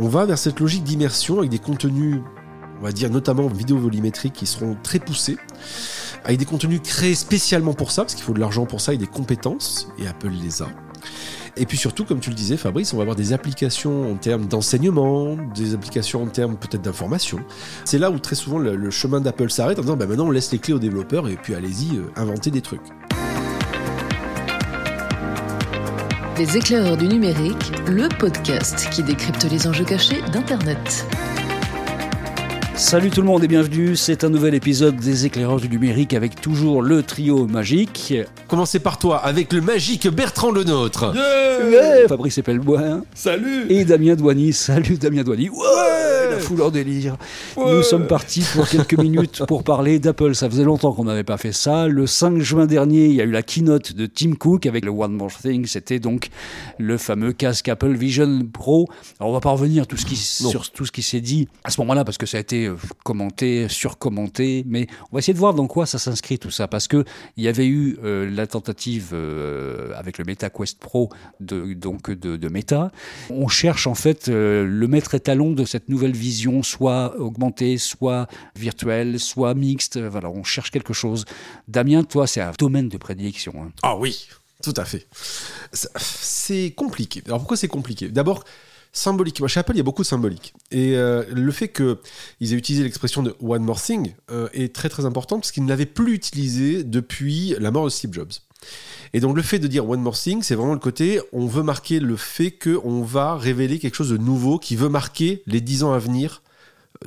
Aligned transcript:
on 0.00 0.08
va 0.08 0.24
vers 0.24 0.38
cette 0.38 0.60
logique 0.60 0.82
d'immersion 0.82 1.38
avec 1.38 1.50
des 1.50 1.58
contenus, 1.58 2.20
on 2.80 2.82
va 2.82 2.90
dire 2.90 3.10
notamment 3.10 3.46
vidéo 3.48 3.76
volumétriques 3.76 4.32
qui 4.32 4.46
seront 4.46 4.74
très 4.82 4.98
poussés, 4.98 5.36
avec 6.24 6.38
des 6.38 6.46
contenus 6.46 6.80
créés 6.82 7.14
spécialement 7.14 7.74
pour 7.74 7.90
ça, 7.90 8.02
parce 8.02 8.14
qu'il 8.14 8.24
faut 8.24 8.32
de 8.32 8.40
l'argent 8.40 8.64
pour 8.64 8.80
ça 8.80 8.94
et 8.94 8.96
des 8.96 9.06
compétences, 9.06 9.88
et 9.98 10.06
Apple 10.06 10.30
les 10.30 10.62
a. 10.62 10.68
Et 11.58 11.66
puis 11.66 11.76
surtout, 11.76 12.06
comme 12.06 12.20
tu 12.20 12.30
le 12.30 12.36
disais, 12.36 12.56
Fabrice, 12.56 12.94
on 12.94 12.96
va 12.96 13.02
avoir 13.02 13.16
des 13.16 13.34
applications 13.34 14.10
en 14.12 14.16
termes 14.16 14.46
d'enseignement, 14.46 15.36
des 15.54 15.74
applications 15.74 16.22
en 16.22 16.28
termes 16.28 16.56
peut-être 16.56 16.82
d'information. 16.82 17.40
C'est 17.84 17.98
là 17.98 18.10
où 18.10 18.18
très 18.18 18.36
souvent 18.36 18.58
le, 18.58 18.90
chemin 18.90 19.20
d'Apple 19.20 19.50
s'arrête 19.50 19.78
en 19.78 19.82
disant 19.82 19.96
bah, 19.96 20.06
maintenant 20.06 20.28
on 20.28 20.30
laisse 20.30 20.50
les 20.50 20.58
clés 20.58 20.72
aux 20.72 20.78
développeurs 20.78 21.28
et 21.28 21.36
puis 21.36 21.54
allez-y, 21.54 21.98
euh, 21.98 22.10
inventer 22.16 22.50
des 22.50 22.62
trucs. 22.62 22.80
Les 26.40 26.56
éclaireurs 26.56 26.96
du 26.96 27.06
numérique, 27.06 27.70
le 27.86 28.08
podcast 28.18 28.88
qui 28.90 29.02
décrypte 29.02 29.44
les 29.50 29.66
enjeux 29.66 29.84
cachés 29.84 30.22
d'Internet. 30.32 31.04
Salut 32.74 33.10
tout 33.10 33.20
le 33.20 33.26
monde 33.26 33.44
et 33.44 33.46
bienvenue, 33.46 33.94
c'est 33.94 34.24
un 34.24 34.30
nouvel 34.30 34.54
épisode 34.54 34.96
des 34.96 35.26
éclaireurs 35.26 35.60
du 35.60 35.68
numérique 35.68 36.14
avec 36.14 36.40
toujours 36.40 36.80
le 36.80 37.02
trio 37.02 37.46
magique. 37.46 38.14
Commencez 38.48 38.78
par 38.78 38.96
toi 38.96 39.18
avec 39.18 39.52
le 39.52 39.60
magique 39.60 40.08
Bertrand 40.08 40.50
Le 40.50 40.64
Nôtre. 40.64 41.12
Fabrice 42.08 42.38
Epelbois. 42.38 43.02
Salut 43.14 43.66
Et 43.68 43.84
Damien 43.84 44.14
Douany. 44.14 44.54
Salut 44.54 44.96
Damien 44.96 45.24
Douany. 45.24 45.50
La 46.30 46.38
foule 46.38 46.62
en 46.62 46.70
délire. 46.70 47.16
Nous 47.56 47.82
sommes 47.82 48.06
partis 48.06 48.44
pour 48.54 48.68
quelques 48.68 48.98
minutes 48.98 49.42
pour 49.46 49.64
parler 49.64 49.98
d'Apple. 49.98 50.34
Ça 50.34 50.48
faisait 50.48 50.64
longtemps 50.64 50.92
qu'on 50.92 51.04
n'avait 51.04 51.24
pas 51.24 51.36
fait 51.36 51.52
ça. 51.52 51.88
Le 51.88 52.06
5 52.06 52.38
juin 52.38 52.66
dernier, 52.66 53.06
il 53.06 53.14
y 53.14 53.20
a 53.20 53.24
eu 53.24 53.30
la 53.30 53.42
keynote 53.42 53.92
de 53.92 54.06
Tim 54.06 54.34
Cook 54.34 54.66
avec 54.66 54.84
le 54.84 54.90
One 54.90 55.12
More 55.12 55.32
Thing. 55.32 55.66
C'était 55.66 55.98
donc 55.98 56.28
le 56.78 56.96
fameux 56.98 57.32
casque 57.32 57.68
Apple 57.68 57.94
Vision 57.94 58.46
Pro. 58.52 58.88
Alors 59.18 59.30
on 59.30 59.32
va 59.32 59.40
pas 59.40 59.50
revenir 59.50 59.86
tout 59.86 59.96
ce 59.96 60.06
qui, 60.06 60.16
sur 60.16 60.70
tout 60.70 60.86
ce 60.86 60.92
qui 60.92 61.02
s'est 61.02 61.20
dit 61.20 61.48
à 61.64 61.70
ce 61.70 61.80
moment-là 61.80 62.04
parce 62.04 62.18
que 62.18 62.26
ça 62.26 62.36
a 62.36 62.40
été 62.40 62.66
euh, 62.66 62.76
commenté, 63.04 63.66
surcommandé. 63.68 64.64
Mais 64.66 64.86
on 65.10 65.16
va 65.16 65.18
essayer 65.18 65.34
de 65.34 65.38
voir 65.38 65.54
dans 65.54 65.66
quoi 65.66 65.86
ça 65.86 65.98
s'inscrit 65.98 66.38
tout 66.38 66.50
ça. 66.50 66.68
Parce 66.68 66.88
qu'il 66.88 67.04
y 67.36 67.48
avait 67.48 67.66
eu 67.66 67.98
euh, 68.04 68.30
la 68.30 68.46
tentative 68.46 69.10
euh, 69.12 69.92
avec 69.96 70.18
le 70.18 70.24
MetaQuest 70.24 70.78
Pro 70.78 71.10
de, 71.40 71.74
donc 71.74 72.10
de, 72.10 72.36
de 72.36 72.48
Meta. 72.48 72.92
On 73.30 73.48
cherche 73.48 73.86
en 73.86 73.94
fait 73.94 74.28
le 74.28 74.86
maître 74.86 75.14
étalon 75.14 75.52
de 75.52 75.64
cette 75.64 75.88
nouvelle 75.88 76.12
vision, 76.20 76.62
soit 76.62 77.18
augmentée, 77.18 77.78
soit 77.78 78.28
virtuelle, 78.54 79.18
soit 79.18 79.54
mixte. 79.54 79.98
Voilà, 79.98 80.30
on 80.30 80.44
cherche 80.44 80.70
quelque 80.70 80.92
chose. 80.92 81.24
Damien, 81.66 82.04
toi, 82.04 82.26
c'est 82.26 82.40
un 82.40 82.52
domaine 82.58 82.88
de 82.88 82.98
prédilection. 82.98 83.54
Hein. 83.58 83.72
Ah 83.82 83.96
oui, 83.96 84.28
tout 84.62 84.74
à 84.76 84.84
fait. 84.84 85.06
C'est 85.72 86.72
compliqué. 86.76 87.22
Alors 87.26 87.38
pourquoi 87.38 87.56
c'est 87.56 87.68
compliqué? 87.68 88.08
D'abord, 88.08 88.44
symbolique. 88.92 89.46
Chez 89.46 89.60
Apple, 89.60 89.72
il 89.74 89.78
y 89.78 89.80
a 89.80 89.84
beaucoup 89.84 90.02
de 90.02 90.06
symbolique. 90.06 90.54
Et 90.70 90.96
euh, 90.96 91.24
le 91.32 91.52
fait 91.52 91.68
qu'ils 91.68 92.52
aient 92.52 92.56
utilisé 92.56 92.82
l'expression 92.84 93.22
de 93.22 93.34
One 93.40 93.62
More 93.62 93.80
Thing 93.80 94.14
euh, 94.30 94.48
est 94.52 94.74
très 94.74 94.88
très 94.88 95.04
important 95.04 95.38
parce 95.38 95.52
qu'ils 95.52 95.64
ne 95.64 95.68
l'avaient 95.68 95.86
plus 95.86 96.14
utilisé 96.14 96.84
depuis 96.84 97.54
la 97.58 97.70
mort 97.70 97.84
de 97.84 97.90
Steve 97.90 98.12
Jobs. 98.12 98.32
Et 99.12 99.20
donc 99.20 99.36
le 99.36 99.42
fait 99.42 99.58
de 99.58 99.66
dire 99.66 99.88
One 99.88 100.00
More 100.00 100.16
Thing, 100.16 100.42
c'est 100.42 100.54
vraiment 100.54 100.74
le 100.74 100.78
côté, 100.78 101.20
on 101.32 101.46
veut 101.46 101.62
marquer 101.62 101.98
le 101.98 102.16
fait 102.16 102.50
qu'on 102.50 103.02
va 103.02 103.36
révéler 103.36 103.78
quelque 103.78 103.94
chose 103.94 104.10
de 104.10 104.18
nouveau 104.18 104.58
qui 104.58 104.76
veut 104.76 104.88
marquer 104.88 105.42
les 105.46 105.60
10 105.60 105.84
ans 105.84 105.92
à 105.92 105.98
venir 105.98 106.42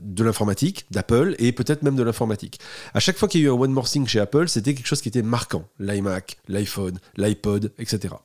de 0.02 0.24
l'informatique, 0.24 0.86
d'Apple 0.92 1.36
et 1.40 1.52
peut-être 1.52 1.84
même 1.84 1.96
de 1.96 2.04
l'informatique. 2.04 2.60
À 2.94 3.00
chaque 3.00 3.18
fois 3.18 3.28
qu'il 3.28 3.42
y 3.42 3.44
a 3.44 3.48
eu 3.48 3.50
un 3.52 3.54
One 3.54 3.72
More 3.72 3.88
Thing 3.88 4.08
chez 4.08 4.20
Apple, 4.20 4.48
c'était 4.48 4.74
quelque 4.74 4.88
chose 4.88 5.02
qui 5.02 5.10
était 5.10 5.22
marquant. 5.22 5.66
L'iMac, 5.80 6.38
l'iPhone, 6.48 7.00
l'iPod, 7.18 7.72
etc. 7.78 8.16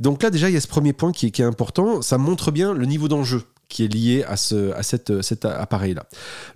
Donc 0.00 0.22
là, 0.22 0.30
déjà, 0.30 0.48
il 0.48 0.54
y 0.54 0.56
a 0.56 0.60
ce 0.60 0.68
premier 0.68 0.92
point 0.92 1.12
qui 1.12 1.26
est, 1.26 1.40
important. 1.40 2.00
Ça 2.00 2.16
montre 2.16 2.52
bien 2.52 2.72
le 2.72 2.86
niveau 2.86 3.08
d'enjeu 3.08 3.42
qui 3.68 3.84
est 3.84 3.88
lié 3.88 4.22
à, 4.22 4.36
ce, 4.36 4.72
à 4.72 4.82
cette, 4.82 5.20
cet 5.20 5.44
appareil-là. 5.44 6.06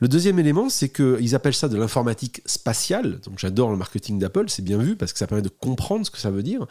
Le 0.00 0.08
deuxième 0.08 0.38
élément, 0.38 0.68
c'est 0.68 0.88
qu'ils 0.88 1.34
appellent 1.34 1.54
ça 1.54 1.68
de 1.68 1.76
l'informatique 1.76 2.42
spatiale. 2.46 3.18
Donc 3.24 3.38
j'adore 3.38 3.70
le 3.70 3.76
marketing 3.76 4.18
d'Apple, 4.18 4.44
c'est 4.48 4.62
bien 4.62 4.78
vu 4.78 4.94
parce 4.94 5.12
que 5.12 5.18
ça 5.18 5.26
permet 5.26 5.42
de 5.42 5.48
comprendre 5.48 6.06
ce 6.06 6.10
que 6.10 6.18
ça 6.18 6.30
veut 6.30 6.42
dire. 6.42 6.66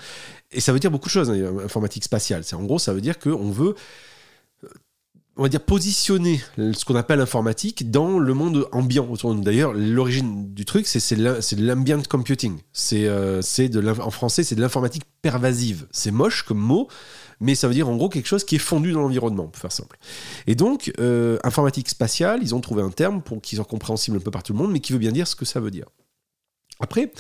Et 0.51 0.61
ça 0.61 0.71
veut 0.71 0.79
dire 0.79 0.89
beaucoup 0.89 1.07
de 1.07 1.11
choses, 1.11 1.29
hein, 1.29 1.57
informatique 1.63 2.03
spatiale. 2.03 2.43
C'est 2.43 2.55
en 2.55 2.63
gros, 2.63 2.79
ça 2.79 2.93
veut 2.93 3.01
dire 3.01 3.19
qu'on 3.19 3.51
veut 3.51 3.75
on 5.37 5.43
va 5.43 5.49
dire, 5.49 5.61
positionner 5.61 6.41
ce 6.57 6.83
qu'on 6.83 6.95
appelle 6.95 7.19
l'informatique 7.19 7.91
dans 7.91 8.19
le 8.19 8.33
monde 8.33 8.67
ambiant 8.71 9.07
autour. 9.09 9.33
D'ailleurs, 9.35 9.73
l'origine 9.73 10.53
du 10.53 10.65
truc, 10.65 10.87
c'est 10.87 11.15
de 11.15 11.65
l'ambient 11.65 12.01
computing. 12.01 12.59
C'est 12.73 13.05
euh, 13.05 13.41
en 14.01 14.11
français, 14.11 14.43
c'est 14.43 14.55
de 14.55 14.61
l'informatique 14.61 15.03
pervasive. 15.21 15.87
C'est 15.91 16.11
moche 16.11 16.43
comme 16.43 16.57
mot, 16.57 16.87
mais 17.39 17.55
ça 17.55 17.67
veut 17.67 17.73
dire 17.73 17.87
en 17.87 17.95
gros 17.95 18.09
quelque 18.09 18.27
chose 18.27 18.43
qui 18.43 18.55
est 18.55 18.59
fondu 18.59 18.91
dans 18.91 19.01
l'environnement, 19.01 19.47
pour 19.47 19.61
faire 19.61 19.71
simple. 19.71 19.97
Et 20.47 20.55
donc, 20.55 20.91
euh, 20.99 21.37
informatique 21.43 21.89
spatiale, 21.89 22.39
ils 22.41 22.55
ont 22.55 22.61
trouvé 22.61 22.81
un 22.81 22.89
terme 22.89 23.21
pour 23.21 23.41
qui 23.41 23.55
soit 23.55 23.65
compréhensible 23.65 24.17
un 24.17 24.21
peu 24.21 24.31
par 24.31 24.43
tout 24.43 24.53
le 24.53 24.59
monde, 24.59 24.71
mais 24.71 24.79
qui 24.79 24.91
veut 24.91 24.99
bien 24.99 25.11
dire 25.11 25.27
ce 25.27 25.35
que 25.35 25.45
ça 25.45 25.59
veut 25.59 25.71
dire. 25.71 25.85
Après, 26.79 27.11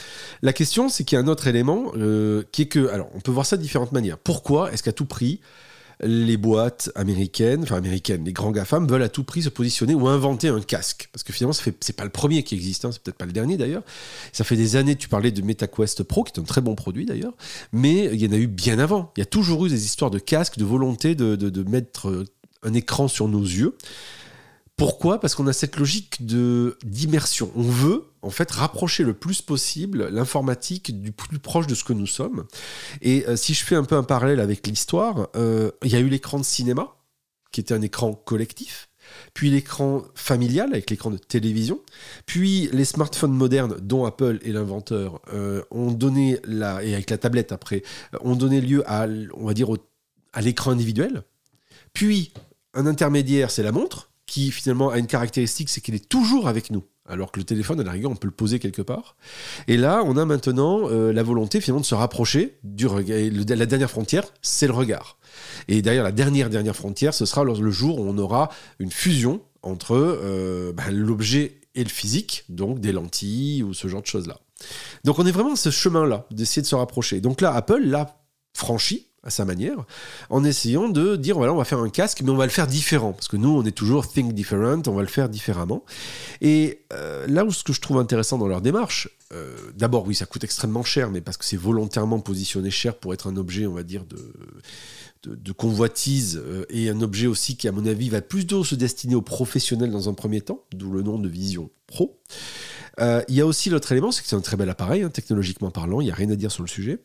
la 0.41 0.53
question, 0.53 0.89
c'est 0.89 1.03
qu'il 1.03 1.17
y 1.17 1.21
a 1.21 1.23
un 1.23 1.27
autre 1.27 1.47
élément 1.47 1.91
euh, 1.95 2.43
qui 2.51 2.63
est 2.63 2.67
que, 2.67 2.89
alors, 2.89 3.09
on 3.15 3.19
peut 3.19 3.31
voir 3.31 3.45
ça 3.45 3.57
de 3.57 3.61
différentes 3.61 3.91
manières. 3.91 4.17
Pourquoi 4.17 4.71
est-ce 4.71 4.83
qu'à 4.83 4.91
tout 4.91 5.05
prix, 5.05 5.39
les 6.01 6.37
boîtes 6.37 6.91
américaines, 6.95 7.63
enfin 7.63 7.77
américaines, 7.77 8.23
les 8.23 8.33
grands 8.33 8.51
GAFAM 8.51 8.87
veulent 8.87 9.03
à 9.03 9.09
tout 9.09 9.23
prix 9.23 9.41
se 9.41 9.49
positionner 9.49 9.95
ou 9.95 10.07
inventer 10.07 10.47
un 10.49 10.61
casque. 10.61 11.09
Parce 11.11 11.23
que 11.23 11.33
finalement, 11.33 11.57
c'est 11.79 11.95
pas 11.95 12.03
le 12.03 12.09
premier 12.09 12.43
qui 12.43 12.55
existe, 12.55 12.85
hein, 12.85 12.91
c'est 12.91 13.01
peut-être 13.01 13.17
pas 13.17 13.25
le 13.25 13.31
dernier 13.31 13.57
d'ailleurs. 13.57 13.83
Ça 14.31 14.43
fait 14.43 14.55
des 14.55 14.75
années, 14.75 14.95
tu 14.95 15.09
parlais 15.09 15.31
de 15.31 15.41
MetaQuest 15.41 16.03
Pro, 16.03 16.23
qui 16.23 16.33
est 16.33 16.39
un 16.39 16.45
très 16.45 16.61
bon 16.61 16.75
produit 16.75 17.05
d'ailleurs, 17.05 17.33
mais 17.71 18.05
il 18.13 18.21
y 18.21 18.27
en 18.27 18.31
a 18.31 18.37
eu 18.37 18.47
bien 18.47 18.79
avant. 18.79 19.11
Il 19.17 19.21
y 19.21 19.23
a 19.23 19.27
toujours 19.27 19.65
eu 19.65 19.69
des 19.69 19.85
histoires 19.85 20.11
de 20.11 20.19
casques, 20.19 20.57
de 20.57 20.65
volonté 20.65 21.15
de 21.15 21.63
mettre 21.63 22.25
un 22.63 22.73
écran 22.73 23.07
sur 23.07 23.27
nos 23.27 23.43
yeux. 23.43 23.75
Pourquoi? 24.77 25.19
Parce 25.19 25.33
qu'on 25.33 25.47
a 25.47 25.53
cette 25.53 25.77
logique 25.77 26.23
d'immersion. 26.85 27.51
On 27.55 27.63
veut 27.63 28.03
en 28.21 28.29
fait 28.29 28.51
rapprocher 28.51 29.03
le 29.03 29.15
plus 29.15 29.41
possible 29.41 30.07
l'informatique 30.09 31.01
du 31.01 31.11
plus 31.11 31.39
proche 31.39 31.65
de 31.65 31.73
ce 31.73 31.83
que 31.83 31.93
nous 31.93 32.05
sommes. 32.05 32.45
Et 33.01 33.25
euh, 33.27 33.35
si 33.35 33.55
je 33.55 33.65
fais 33.65 33.73
un 33.73 33.83
peu 33.83 33.95
un 33.95 34.03
parallèle 34.03 34.39
avec 34.39 34.67
l'histoire, 34.67 35.29
euh, 35.35 35.71
il 35.83 35.91
y 35.91 35.95
a 35.95 35.99
eu 35.99 36.09
l'écran 36.09 36.37
de 36.37 36.43
cinéma, 36.43 36.95
qui 37.51 37.59
était 37.59 37.73
un 37.73 37.81
écran 37.81 38.13
collectif, 38.13 38.89
puis 39.33 39.49
l'écran 39.49 40.03
familial 40.13 40.69
avec 40.73 40.91
l'écran 40.91 41.09
de 41.09 41.17
télévision, 41.17 41.81
puis 42.27 42.69
les 42.71 42.85
smartphones 42.85 43.33
modernes 43.33 43.77
dont 43.81 44.05
Apple 44.05 44.37
est 44.45 44.51
l'inventeur 44.51 45.21
euh, 45.33 45.63
ont 45.71 45.91
donné 45.91 46.39
la 46.43 46.83
et 46.83 46.93
avec 46.93 47.09
la 47.09 47.17
tablette 47.17 47.51
après 47.51 47.81
ont 48.21 48.35
donné 48.35 48.61
lieu 48.61 48.83
on 48.87 49.47
va 49.47 49.55
dire 49.55 49.69
à 50.33 50.41
l'écran 50.41 50.69
individuel. 50.69 51.23
Puis 51.93 52.31
un 52.75 52.85
intermédiaire, 52.85 53.49
c'est 53.49 53.63
la 53.63 53.71
montre 53.71 54.11
qui 54.27 54.51
finalement 54.51 54.89
a 54.89 54.99
une 54.99 55.07
caractéristique, 55.07 55.69
c'est 55.69 55.81
qu'il 55.81 55.95
est 55.95 56.07
toujours 56.07 56.47
avec 56.47 56.69
nous. 56.69 56.83
Alors 57.09 57.31
que 57.31 57.39
le 57.39 57.45
téléphone, 57.45 57.79
à 57.79 57.83
la 57.83 57.91
rigueur, 57.91 58.11
on 58.11 58.15
peut 58.15 58.27
le 58.27 58.33
poser 58.33 58.59
quelque 58.59 58.81
part. 58.81 59.15
Et 59.69 59.77
là, 59.77 60.03
on 60.05 60.17
a 60.17 60.25
maintenant 60.25 60.89
euh, 60.89 61.13
la 61.13 61.23
volonté 61.23 61.61
finalement 61.61 61.79
de 61.79 61.85
se 61.85 61.95
rapprocher 61.95 62.59
du 62.63 62.85
regard. 62.85 63.17
la 63.17 63.65
dernière 63.65 63.89
frontière, 63.89 64.25
c'est 64.41 64.67
le 64.67 64.73
regard. 64.73 65.17
Et 65.69 65.81
d'ailleurs, 65.81 66.03
la 66.03 66.11
dernière 66.11 66.49
dernière 66.49 66.75
frontière, 66.75 67.13
ce 67.13 67.25
sera 67.25 67.45
le 67.45 67.71
jour 67.71 67.99
où 67.99 68.03
on 68.03 68.17
aura 68.17 68.49
une 68.79 68.91
fusion 68.91 69.41
entre 69.61 69.95
euh, 69.95 70.73
ben, 70.73 70.91
l'objet 70.91 71.61
et 71.75 71.83
le 71.83 71.89
physique, 71.89 72.43
donc 72.49 72.79
des 72.79 72.91
lentilles 72.91 73.63
ou 73.63 73.73
ce 73.73 73.87
genre 73.87 74.01
de 74.01 74.07
choses-là. 74.07 74.39
Donc 75.03 75.19
on 75.19 75.25
est 75.25 75.31
vraiment 75.31 75.55
ce 75.55 75.69
chemin-là, 75.69 76.25
d'essayer 76.31 76.61
de 76.61 76.67
se 76.67 76.75
rapprocher. 76.75 77.21
Donc 77.21 77.39
là, 77.39 77.53
Apple 77.53 77.83
l'a 77.85 78.17
franchi, 78.53 79.06
à 79.23 79.29
sa 79.29 79.45
manière, 79.45 79.85
en 80.29 80.43
essayant 80.43 80.89
de 80.89 81.15
dire 81.15 81.37
voilà, 81.37 81.53
on 81.53 81.57
va 81.57 81.65
faire 81.65 81.79
un 81.79 81.89
casque, 81.89 82.21
mais 82.23 82.29
on 82.29 82.35
va 82.35 82.45
le 82.45 82.51
faire 82.51 82.67
différent. 82.67 83.13
Parce 83.13 83.27
que 83.27 83.37
nous, 83.37 83.49
on 83.49 83.63
est 83.65 83.71
toujours 83.71 84.07
think 84.07 84.33
different, 84.33 84.81
on 84.87 84.93
va 84.93 85.01
le 85.01 85.07
faire 85.07 85.29
différemment. 85.29 85.83
Et 86.41 86.81
euh, 86.93 87.25
là 87.27 87.43
où 87.43 87.51
ce 87.51 87.63
que 87.63 87.73
je 87.73 87.81
trouve 87.81 87.97
intéressant 87.97 88.37
dans 88.37 88.47
leur 88.47 88.61
démarche, 88.61 89.09
euh, 89.33 89.55
d'abord, 89.75 90.07
oui, 90.07 90.15
ça 90.15 90.25
coûte 90.25 90.43
extrêmement 90.43 90.83
cher, 90.83 91.11
mais 91.11 91.21
parce 91.21 91.37
que 91.37 91.45
c'est 91.45 91.57
volontairement 91.57 92.19
positionné 92.19 92.71
cher 92.71 92.95
pour 92.95 93.13
être 93.13 93.27
un 93.27 93.35
objet, 93.35 93.67
on 93.67 93.73
va 93.73 93.83
dire, 93.83 94.05
de. 94.05 94.17
Convoitise 95.57 96.41
euh, 96.41 96.65
et 96.69 96.89
un 96.89 97.01
objet 97.01 97.27
aussi 97.27 97.57
qui, 97.57 97.67
à 97.67 97.73
mon 97.73 97.85
avis, 97.85 98.07
va 98.07 98.21
plutôt 98.21 98.63
se 98.63 98.75
destiner 98.75 99.15
aux 99.15 99.21
professionnels 99.21 99.91
dans 99.91 100.07
un 100.07 100.13
premier 100.13 100.39
temps, 100.39 100.63
d'où 100.71 100.91
le 100.91 101.01
nom 101.01 101.19
de 101.19 101.27
Vision 101.27 101.69
Pro. 101.85 102.17
Euh, 102.99 103.21
il 103.27 103.35
y 103.35 103.41
a 103.41 103.45
aussi 103.45 103.69
l'autre 103.69 103.91
élément, 103.91 104.11
c'est 104.11 104.21
que 104.21 104.27
c'est 104.27 104.35
un 104.35 104.41
très 104.41 104.57
bel 104.57 104.69
appareil, 104.69 105.03
hein, 105.03 105.09
technologiquement 105.09 105.71
parlant, 105.71 106.01
il 106.01 106.05
n'y 106.05 106.11
a 106.11 106.15
rien 106.15 106.29
à 106.29 106.35
dire 106.35 106.51
sur 106.51 106.63
le 106.63 106.69
sujet. 106.69 106.99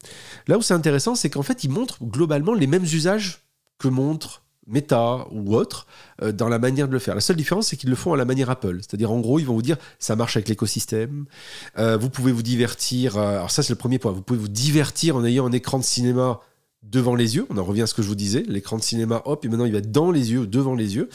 Là 0.46 0.58
où 0.58 0.62
c'est 0.62 0.74
intéressant, 0.74 1.14
c'est 1.14 1.30
qu'en 1.30 1.42
fait, 1.42 1.64
il 1.64 1.70
montre 1.70 2.02
globalement 2.02 2.54
les 2.54 2.66
mêmes 2.66 2.84
usages 2.84 3.44
que 3.78 3.88
montre 3.88 4.42
Meta 4.66 5.26
ou 5.32 5.56
autre 5.56 5.86
euh, 6.22 6.32
dans 6.32 6.48
la 6.48 6.58
manière 6.58 6.86
de 6.86 6.92
le 6.92 6.98
faire. 6.98 7.14
La 7.14 7.20
seule 7.20 7.36
différence, 7.36 7.68
c'est 7.68 7.76
qu'ils 7.76 7.90
le 7.90 7.96
font 7.96 8.12
à 8.12 8.16
la 8.16 8.24
manière 8.24 8.48
Apple. 8.48 8.78
C'est-à-dire, 8.78 9.10
en 9.10 9.20
gros, 9.20 9.38
ils 9.38 9.46
vont 9.46 9.54
vous 9.54 9.62
dire, 9.62 9.76
ça 9.98 10.16
marche 10.16 10.36
avec 10.36 10.48
l'écosystème. 10.48 11.26
Euh, 11.78 11.96
vous 11.96 12.10
pouvez 12.10 12.32
vous 12.32 12.42
divertir. 12.42 13.18
alors 13.18 13.50
ça, 13.50 13.62
c'est 13.62 13.72
le 13.72 13.78
premier 13.78 13.98
point. 13.98 14.12
Vous 14.12 14.22
pouvez 14.22 14.38
vous 14.38 14.48
divertir 14.48 15.16
en 15.16 15.24
ayant 15.24 15.46
un 15.46 15.52
écran 15.52 15.78
de 15.78 15.84
cinéma 15.84 16.40
devant 16.82 17.14
les 17.14 17.36
yeux. 17.36 17.46
On 17.50 17.58
en 17.58 17.64
revient 17.64 17.82
à 17.82 17.86
ce 17.86 17.94
que 17.94 18.02
je 18.02 18.08
vous 18.08 18.14
disais, 18.14 18.42
l'écran 18.46 18.76
de 18.76 18.82
cinéma, 18.82 19.22
hop, 19.24 19.44
et 19.44 19.48
maintenant 19.48 19.64
il 19.64 19.72
va 19.72 19.80
dans 19.80 20.10
les 20.10 20.32
yeux, 20.32 20.46
devant 20.46 20.74
les 20.74 20.96
yeux. 20.96 21.08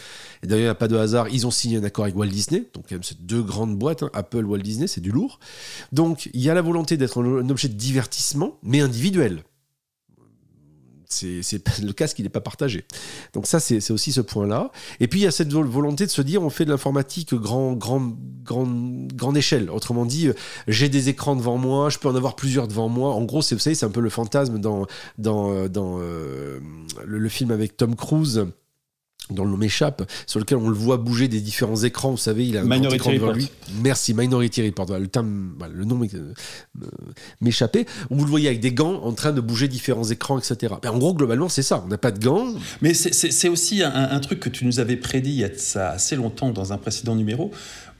Et 0.43 0.47
d'ailleurs, 0.47 0.61
il 0.61 0.65
n'y 0.65 0.69
a 0.69 0.75
pas 0.75 0.87
de 0.87 0.95
hasard, 0.95 1.29
ils 1.29 1.45
ont 1.45 1.51
signé 1.51 1.77
un 1.77 1.83
accord 1.83 2.05
avec 2.05 2.15
Walt 2.15 2.27
Disney, 2.27 2.65
donc 2.73 2.85
quand 2.89 2.95
même 2.95 3.03
c'est 3.03 3.25
deux 3.25 3.41
grandes 3.41 3.77
boîtes, 3.77 4.03
hein, 4.03 4.09
Apple, 4.13 4.45
Walt 4.45 4.59
Disney, 4.59 4.87
c'est 4.87 5.01
du 5.01 5.11
lourd. 5.11 5.39
Donc 5.91 6.29
il 6.33 6.41
y 6.41 6.49
a 6.49 6.53
la 6.53 6.61
volonté 6.61 6.97
d'être 6.97 7.21
un, 7.21 7.49
objet 7.49 7.67
de 7.67 7.73
divertissement, 7.73 8.57
mais 8.63 8.81
individuel. 8.81 9.43
C'est 11.09 11.81
le 11.83 11.93
casque 11.93 12.19
il 12.19 12.23
n'est 12.23 12.29
pas 12.29 12.41
partagé. 12.41 12.85
Donc 13.33 13.47
ça 13.47 13.59
c'est 13.59 13.91
aussi 13.91 14.11
ce 14.11 14.21
point-là. 14.21 14.71
Et 14.99 15.07
puis 15.07 15.21
il 15.21 15.23
y 15.23 15.27
a 15.27 15.31
cette 15.31 15.51
volonté 15.51 16.05
de 16.05 16.11
se 16.11 16.21
dire 16.21 16.41
on 16.41 16.49
fait 16.49 16.65
de 16.65 16.71
l'informatique 16.71 17.33
grand 17.33 17.73
grand 17.73 18.13
grande 18.43 19.11
grande 19.13 19.37
échelle. 19.37 19.69
Autrement 19.69 20.05
dit, 20.05 20.29
j'ai 20.67 20.89
des 20.89 21.09
écrans 21.09 21.35
devant 21.35 21.57
moi, 21.57 21.89
je 21.89 21.97
peux 21.97 22.07
en 22.07 22.15
avoir 22.15 22.35
plusieurs 22.35 22.67
devant 22.67 22.89
moi. 22.89 23.13
En 23.13 23.23
gros, 23.23 23.39
vous 23.39 23.59
savez 23.59 23.75
c'est 23.75 23.85
un 23.85 23.89
peu 23.89 24.01
le 24.01 24.09
fantasme 24.09 24.59
dans 24.59 24.85
dans 25.17 25.67
dans 25.67 25.97
le, 25.97 26.59
le, 27.05 27.29
film 27.29 27.51
avec 27.51 27.77
Tom 27.77 27.95
Cruise 27.95 28.45
dans 29.29 29.43
le 29.43 29.51
nom 29.51 29.57
m'échappe, 29.57 30.09
sur 30.25 30.39
lequel 30.39 30.57
on 30.57 30.69
le 30.69 30.75
voit 30.75 30.97
bouger 30.97 31.27
des 31.27 31.41
différents 31.41 31.83
écrans. 31.83 32.11
Vous 32.11 32.17
savez, 32.17 32.47
il 32.47 32.57
a 32.57 32.61
un 32.61 32.63
Minority 32.63 32.95
écran 32.95 33.13
devant 33.13 33.31
lui. 33.31 33.49
Merci, 33.81 34.13
Minority 34.13 34.65
Report. 34.65 34.97
Le, 34.97 35.07
terme, 35.07 35.53
le 35.71 35.85
nom 35.85 36.01
euh, 36.01 36.33
m'échappait. 37.41 37.85
Vous 38.09 38.23
le 38.23 38.29
voyez 38.29 38.47
avec 38.47 38.59
des 38.59 38.71
gants 38.71 39.01
en 39.03 39.13
train 39.13 39.33
de 39.33 39.41
bouger 39.41 39.67
différents 39.67 40.09
écrans, 40.09 40.37
etc. 40.37 40.75
Mais 40.83 40.89
en 40.89 40.97
gros, 40.97 41.13
globalement, 41.13 41.49
c'est 41.49 41.63
ça. 41.63 41.81
On 41.85 41.87
n'a 41.87 41.97
pas 41.97 42.11
de 42.11 42.23
gants. 42.23 42.47
Mais 42.81 42.93
c'est 42.93 43.49
aussi 43.49 43.83
un, 43.83 44.19
truc 44.19 44.39
que 44.39 44.49
tu 44.49 44.65
nous 44.65 44.79
avais 44.79 44.97
prédit 44.97 45.31
il 45.31 45.39
y 45.39 45.43
a 45.43 45.57
ça 45.57 45.89
assez 45.91 46.15
longtemps 46.15 46.51
dans 46.51 46.73
un 46.73 46.77
précédent 46.77 47.15
numéro 47.15 47.51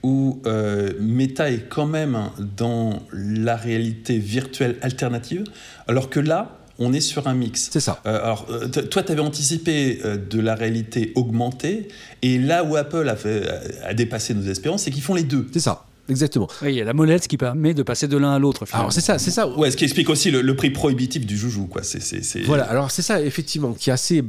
où 0.03 0.41
euh, 0.45 0.93
Meta 0.99 1.51
est 1.51 1.67
quand 1.69 1.87
même 1.87 2.29
dans 2.55 2.99
la 3.11 3.55
réalité 3.55 4.19
virtuelle 4.19 4.77
alternative, 4.81 5.43
alors 5.87 6.09
que 6.09 6.19
là, 6.19 6.59
on 6.79 6.93
est 6.93 7.01
sur 7.01 7.27
un 7.27 7.33
mix. 7.33 7.69
C'est 7.71 7.79
ça. 7.79 8.01
Euh, 8.05 8.23
alors, 8.23 8.45
euh, 8.49 8.67
toi, 8.67 9.03
tu 9.03 9.11
avais 9.11 9.21
anticipé 9.21 9.99
euh, 10.05 10.17
de 10.17 10.39
la 10.39 10.55
réalité 10.55 11.11
augmentée, 11.15 11.87
et 12.21 12.37
là 12.37 12.63
où 12.63 12.75
Apple 12.75 13.07
a, 13.09 13.15
fait, 13.15 13.47
a 13.83 13.93
dépassé 13.93 14.33
nos 14.33 14.43
espérances, 14.43 14.83
c'est 14.83 14.91
qu'ils 14.91 15.03
font 15.03 15.15
les 15.15 15.23
deux. 15.23 15.47
C'est 15.51 15.59
ça. 15.59 15.85
Exactement. 16.09 16.47
Oui, 16.61 16.69
il 16.69 16.75
y 16.75 16.81
a 16.81 16.85
la 16.85 16.93
molette 16.93 17.27
qui 17.27 17.35
permet 17.35 17.73
de 17.73 17.83
passer 17.83 18.07
de 18.07 18.15
l'un 18.15 18.33
à 18.33 18.39
l'autre. 18.39 18.63
Alors 18.71 18.93
c'est 18.93 19.01
ça, 19.01 19.19
c'est 19.19 19.31
ça. 19.31 19.45
Ouais, 19.45 19.69
ce 19.71 19.75
qui 19.75 19.83
explique 19.83 20.09
aussi 20.09 20.31
le, 20.31 20.55
prix 20.55 20.69
prohibitif 20.69 21.25
du 21.25 21.37
joujou, 21.37 21.67
quoi. 21.67 21.83
C'est, 21.83 22.45
Voilà. 22.45 22.63
Alors 22.63 22.91
c'est 22.91 23.01
ça, 23.01 23.21
effectivement, 23.21 23.73
qui 23.73 23.89
est 23.89 23.93
assez 23.93 24.23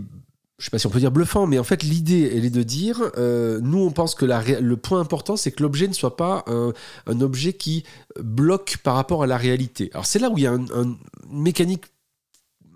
je 0.58 0.64
sais 0.64 0.70
pas 0.70 0.78
si 0.80 0.88
on 0.88 0.90
peut 0.90 0.98
dire 0.98 1.12
bluffant, 1.12 1.46
mais 1.46 1.56
en 1.60 1.62
fait 1.62 1.84
l'idée 1.84 2.32
elle 2.34 2.44
est 2.44 2.50
de 2.50 2.64
dire, 2.64 3.12
nous 3.16 3.78
on 3.78 3.92
pense 3.92 4.16
que 4.16 4.24
la, 4.24 4.42
le 4.42 4.76
point 4.76 4.98
important 4.98 5.36
c'est 5.36 5.52
que 5.52 5.62
l'objet 5.62 5.86
ne 5.86 5.92
soit 5.92 6.16
pas 6.16 6.44
un, 6.48 7.20
objet 7.20 7.52
qui 7.52 7.84
bloque 8.20 8.78
par 8.82 8.96
rapport 8.96 9.22
à 9.22 9.28
la 9.28 9.36
réalité. 9.36 9.88
Alors 9.92 10.04
c'est 10.04 10.18
là 10.18 10.30
où 10.30 10.36
il 10.36 10.42
y 10.42 10.46
a 10.48 10.50
un, 10.50 10.64
un, 10.74 10.96
une 11.30 11.42
mécanique 11.42 11.84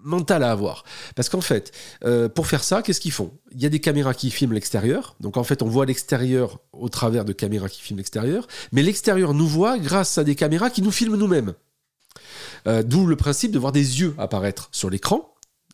mental 0.02 0.42
à 0.42 0.50
avoir. 0.50 0.84
Parce 1.14 1.28
qu'en 1.28 1.40
fait, 1.40 1.72
euh, 2.04 2.28
pour 2.28 2.46
faire 2.46 2.64
ça, 2.64 2.82
qu'est-ce 2.82 3.00
qu'ils 3.00 3.12
font? 3.12 3.32
Il 3.52 3.62
y 3.62 3.66
a 3.66 3.68
des 3.68 3.80
caméras 3.80 4.14
qui 4.14 4.30
filment 4.30 4.54
l'extérieur. 4.54 5.16
Donc 5.20 5.36
en 5.36 5.44
fait, 5.44 5.62
on 5.62 5.68
voit 5.68 5.86
l'extérieur 5.86 6.58
au 6.72 6.88
travers 6.88 7.24
de 7.24 7.32
caméras 7.32 7.68
qui 7.68 7.80
filment 7.80 7.98
l'extérieur. 7.98 8.46
Mais 8.72 8.82
l'extérieur 8.82 9.34
nous 9.34 9.46
voit 9.46 9.78
grâce 9.78 10.18
à 10.18 10.24
des 10.24 10.34
caméras 10.34 10.70
qui 10.70 10.82
nous 10.82 10.92
filment 10.92 11.16
nous-mêmes. 11.16 11.54
Euh, 12.66 12.82
d'où 12.82 13.06
le 13.06 13.16
principe 13.16 13.50
de 13.50 13.58
voir 13.58 13.72
des 13.72 14.00
yeux 14.00 14.14
apparaître 14.18 14.68
sur 14.72 14.88
l'écran 14.88 15.31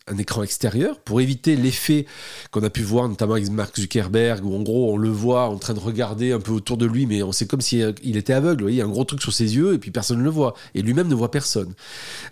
un 0.09 0.17
écran 0.17 0.43
extérieur 0.43 0.99
pour 0.99 1.21
éviter 1.21 1.55
l'effet 1.55 2.05
qu'on 2.51 2.63
a 2.63 2.69
pu 2.69 2.81
voir 2.81 3.07
notamment 3.07 3.33
avec 3.33 3.49
Mark 3.49 3.79
Zuckerberg 3.79 4.45
où 4.45 4.55
en 4.55 4.61
gros 4.61 4.93
on 4.93 4.97
le 4.97 5.09
voit 5.09 5.49
en 5.49 5.57
train 5.57 5.73
de 5.73 5.79
regarder 5.79 6.31
un 6.31 6.39
peu 6.39 6.51
autour 6.51 6.77
de 6.77 6.85
lui 6.85 7.05
mais 7.05 7.23
on 7.23 7.31
sait 7.31 7.45
comme 7.45 7.61
s'il 7.61 7.93
il 8.03 8.17
était 8.17 8.33
aveugle. 8.33 8.65
Il 8.69 8.75
y 8.75 8.81
a 8.81 8.85
un 8.85 8.89
gros 8.89 9.03
truc 9.03 9.21
sur 9.21 9.33
ses 9.33 9.55
yeux 9.55 9.73
et 9.73 9.77
puis 9.77 9.91
personne 9.91 10.19
ne 10.19 10.23
le 10.23 10.29
voit 10.29 10.53
et 10.75 10.81
lui-même 10.81 11.07
ne 11.07 11.15
voit 11.15 11.31
personne. 11.31 11.73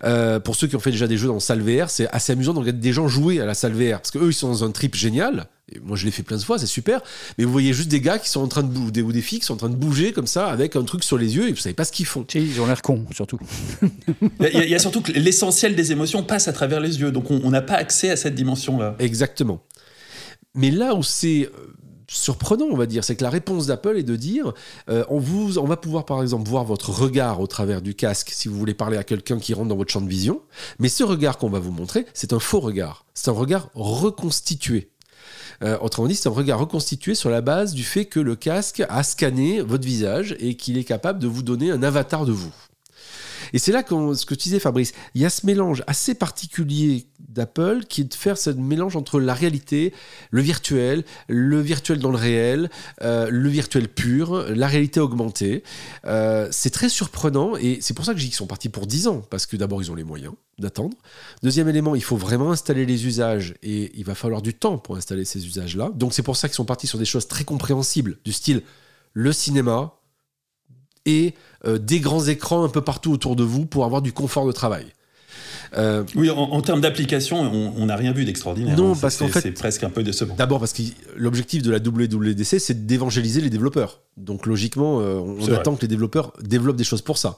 Euh, 0.04 0.40
pour 0.40 0.56
ceux 0.56 0.68
qui 0.68 0.76
ont 0.76 0.80
fait 0.80 0.92
déjà 0.92 1.08
des 1.08 1.18
jeux 1.18 1.28
dans 1.28 1.40
salle 1.40 1.62
VR, 1.62 1.90
c'est 1.90 2.08
assez 2.10 2.34
amusant 2.34 2.54
de 2.54 2.60
regarder 2.60 2.80
des 2.80 2.94
gens 2.94 3.08
jouer 3.08 3.40
à 3.40 3.46
la 3.46 3.54
salle 3.54 3.74
VR 3.74 3.98
parce 3.98 4.12
qu'eux 4.12 4.28
ils 4.28 4.34
sont 4.34 4.50
dans 4.50 4.64
un 4.64 4.72
trip 4.72 4.96
génial 4.96 5.48
moi, 5.84 5.98
je 5.98 6.06
l'ai 6.06 6.12
fait 6.12 6.24
plein 6.24 6.38
de 6.38 6.44
fois, 6.44 6.58
c'est 6.58 6.66
super. 6.66 7.02
Mais 7.38 7.44
vous 7.44 7.52
voyez 7.52 7.74
juste 7.74 7.90
des 7.90 8.00
gars 8.00 8.19
qui 8.19 8.30
sont 8.30 8.42
en 8.42 8.48
train 8.48 8.64
de 8.64 8.69
bouger, 8.69 9.02
ou 9.02 9.12
des 9.12 9.22
filles 9.22 9.40
qui 9.40 9.46
sont 9.46 9.56
en 9.56 9.58
train 9.58 9.69
de 9.69 9.75
bouger 9.75 10.14
comme 10.14 10.28
ça, 10.28 10.48
avec 10.48 10.75
un 10.75 10.84
truc 10.84 11.04
sur 11.04 11.18
les 11.18 11.36
yeux, 11.36 11.50
et 11.50 11.52
vous 11.52 11.58
savez 11.58 11.75
pas 11.75 11.84
ce 11.84 11.92
qu'ils 11.92 12.06
font. 12.06 12.25
Ils 12.36 12.62
ont 12.62 12.68
l'air 12.68 12.81
cons, 12.81 13.06
surtout. 13.14 13.40
il, 14.40 14.69
y 14.69 14.75
a, 14.75 14.80
surtout 14.80 15.02
que 15.02 15.12
l'essentiel 15.12 15.75
des 15.75 15.92
émotions 15.92 16.24
passe 16.24 16.48
à 16.48 16.54
travers 16.54 16.80
les 16.80 17.00
yeux, 17.00 17.12
donc 17.12 17.30
on 17.31 17.50
n'a 17.50 17.62
pas 17.62 17.75
accès 17.75 18.10
à 18.10 18.16
cette 18.16 18.36
dimension-là. 18.36 18.96
Exactement. 19.00 19.62
Mais 20.56 20.72
là 20.72 20.96
où 20.96 21.04
c'est 21.04 21.50
euh, 21.54 21.74
surprenant, 22.10 22.66
on 22.72 22.78
va 22.78 22.86
dire, 22.86 23.04
c'est 23.04 23.16
que 23.16 23.24
la 23.24 23.30
réponse 23.30 23.68
d'Apple 23.68 23.98
est 23.98 24.04
de 24.04 24.16
dire 24.16 24.54
euh, 24.90 25.04
on, 25.10 25.19
vous, 25.19 25.58
on 25.58 25.66
va 25.66 25.78
pouvoir 25.78 26.06
par 26.06 26.22
exemple 26.22 26.50
voir 26.50 26.64
votre 26.64 26.90
regard 26.90 27.42
au 27.42 27.48
travers 27.48 27.81
du 27.81 27.94
casque 27.94 28.30
si 28.31 28.48
vous 28.48 28.58
voulez 28.58 28.74
parler 28.74 28.98
à 28.98 29.04
quelqu'un 29.04 29.38
qui 29.38 29.54
rentre 29.54 29.68
dans 29.68 29.75
votre 29.75 29.92
champ 29.92 30.02
de 30.02 30.10
vision, 30.10 30.42
mais 30.80 30.90
ce 30.90 31.04
regard 31.04 31.38
qu'on 31.38 31.50
va 31.50 31.60
vous 31.60 31.72
montrer, 31.72 32.06
c'est 32.14 32.34
un 32.34 32.40
faux 32.40 32.60
regard, 32.60 33.06
c'est 33.14 33.30
un 33.30 33.34
regard 33.34 33.69
reconstitué. 33.75 34.90
Euh, 35.63 35.77
autrement 35.81 36.07
dit, 36.07 36.15
c'est 36.15 36.30
un 36.30 36.31
regard 36.31 36.59
reconstitué 36.59 37.15
sur 37.15 37.30
la 37.30 37.42
base 37.42 37.74
du 37.74 37.83
fait 37.83 38.06
que 38.06 38.19
le 38.19 38.36
casque 38.36 38.83
a 38.89 39.04
scanné 39.04 39.62
votre 39.62 39.86
visage 39.86 40.36
et 40.39 40.56
qu'il 40.56 40.77
est 40.77 40.83
capable 40.83 41.19
de 41.19 41.27
vous 41.27 41.44
donner 41.44 41.71
un 41.71 41.81
avatar 41.83 42.25
de 42.25 42.31
vous. 42.31 42.54
Et 43.54 43.60
c'est 43.60 43.72
là 43.72 43.84
que 43.84 44.14
ce 44.14 44.26
que 44.26 44.36
tu 44.36 44.44
disais, 44.44 44.60
Fabrice, 44.60 44.94
il 45.16 45.22
y 45.22 45.26
a 45.26 45.30
ce 45.30 45.46
mélange 45.46 45.84
assez 45.88 46.16
particulier 46.16 47.08
d'Apple 47.20 47.86
qui 47.88 48.02
est 48.02 48.04
de 48.06 48.14
faire 48.14 48.38
ce 48.38 48.50
mélange 48.50 48.96
entre 48.96 49.20
la 49.20 49.34
réalité, 49.34 49.94
le 50.32 50.42
virtuel, 50.42 51.04
le 51.28 51.60
virtuel 51.60 52.00
dans 52.00 52.12
le 52.12 52.18
réel, 52.18 52.70
euh, 53.02 53.30
le 53.30 53.50
virtuel 53.50 53.88
pur, 53.88 54.46
la 54.50 54.68
réalité 54.68 55.00
augmentée. 55.00 55.64
Euh, 56.06 56.48
c'est 56.52 56.70
très 56.70 56.90
surprenant 56.90 57.56
et 57.58 57.80
c'est 57.82 57.94
pour 57.94 58.06
ça 58.06 58.14
que 58.14 58.20
dis 58.20 58.26
qu'ils 58.26 58.36
sont 58.36 58.48
partis 58.48 58.70
pour 58.70 58.88
10 58.88 59.08
ans, 59.08 59.22
parce 59.30 59.46
que 59.46 59.56
d'abord 59.56 59.82
ils 59.82 59.92
ont 59.92 59.96
les 59.96 60.04
moyens 60.04 60.34
d'attendre. 60.60 60.98
Deuxième 61.44 61.70
élément, 61.70 61.96
il 61.96 62.04
faut 62.04 62.18
vraiment 62.18 62.52
installer 62.52 62.86
les 62.86 63.06
usages 63.06 63.54
et 63.62 63.92
il 63.98 64.04
va 64.04 64.16
falloir 64.16 64.42
du 64.42 64.54
temps 64.54 64.78
pour 64.78 64.98
installer 64.98 65.26
ces 65.26 65.46
usages-là. 65.46 65.92
Donc 65.96 66.14
c'est 66.14 66.24
pour 66.24 66.36
ça 66.36 66.48
qu'ils 66.48 66.56
sont 66.56 66.66
partis 66.66 66.88
sur 66.88 67.00
des 67.00 67.06
choses 67.06 67.28
très 67.28 67.44
compréhensibles, 67.44 68.18
du 68.26 68.34
style 68.34 68.64
le 69.14 69.32
cinéma, 69.34 69.97
et 71.07 71.33
euh, 71.65 71.80
des 71.80 72.00
grands 72.00 72.25
écrans 72.25 72.63
un 72.63 72.69
peu 72.69 72.81
partout 72.81 73.12
autour 73.12 73.36
de 73.36 73.44
vous 73.44 73.65
pour 73.65 73.86
avoir 73.86 74.04
du 74.04 74.13
confort 74.13 74.45
de 74.45 74.51
travail. 74.51 74.86
Euh, 75.77 76.06
oui, 76.15 76.30
en, 76.30 76.62
termes 76.62 76.80
d'application, 76.80 77.39
on 77.42 77.86
n'a 77.88 77.98
rien 77.98 78.13
vu 78.13 78.24
d'extraordinaire. 78.24 78.77
Non, 78.77 78.94
hein. 78.94 78.98
parce 79.01 79.18
qu'en 79.18 79.27
fait, 79.27 79.42
c'est 79.42 79.51
presque 79.51 79.83
un 79.83 79.89
peu 79.89 80.01
décevant. 80.01 80.33
D'abord 80.36 80.59
parce 80.59 80.71
que 80.71 80.81
l'objectif 81.18 81.62
de 81.62 81.69
la 81.69 81.80
WWDC, 81.80 82.59
c'est 82.59 82.86
d'évangéliser 82.86 83.42
les 83.42 83.50
développeurs. 83.50 84.00
Donc 84.15 84.45
logiquement, 84.45 85.01
euh, 85.01 85.15
on 85.15 85.51
attend 85.51 85.75
que 85.75 85.81
les 85.81 85.89
développeurs 85.89 86.31
développent 86.42 86.77
des 86.77 86.86
choses 86.86 87.01
pour 87.01 87.18
ça. 87.18 87.36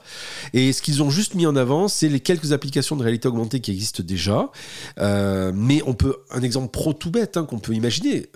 Et 0.52 0.72
ce 0.72 0.80
qu'ils 0.80 1.02
ont 1.02 1.10
juste 1.10 1.34
mis 1.34 1.44
en 1.44 1.56
avant, 1.56 1.88
c'est 1.88 2.08
les 2.08 2.20
quelques 2.20 2.52
applications 2.52 2.94
de 2.94 3.02
réalité 3.02 3.26
augmentée 3.26 3.58
qui 3.58 3.72
existent 3.72 4.04
déjà. 4.04 4.50
mais 4.96 5.82
on 5.86 5.94
peut 5.94 6.18
un 6.30 6.42
exemple 6.42 6.70
pro 6.70 6.92
tout 6.92 7.10
bête 7.10 7.36
hein, 7.36 7.44
qu'on 7.44 7.58
peut 7.58 7.74
imaginer. 7.74 8.26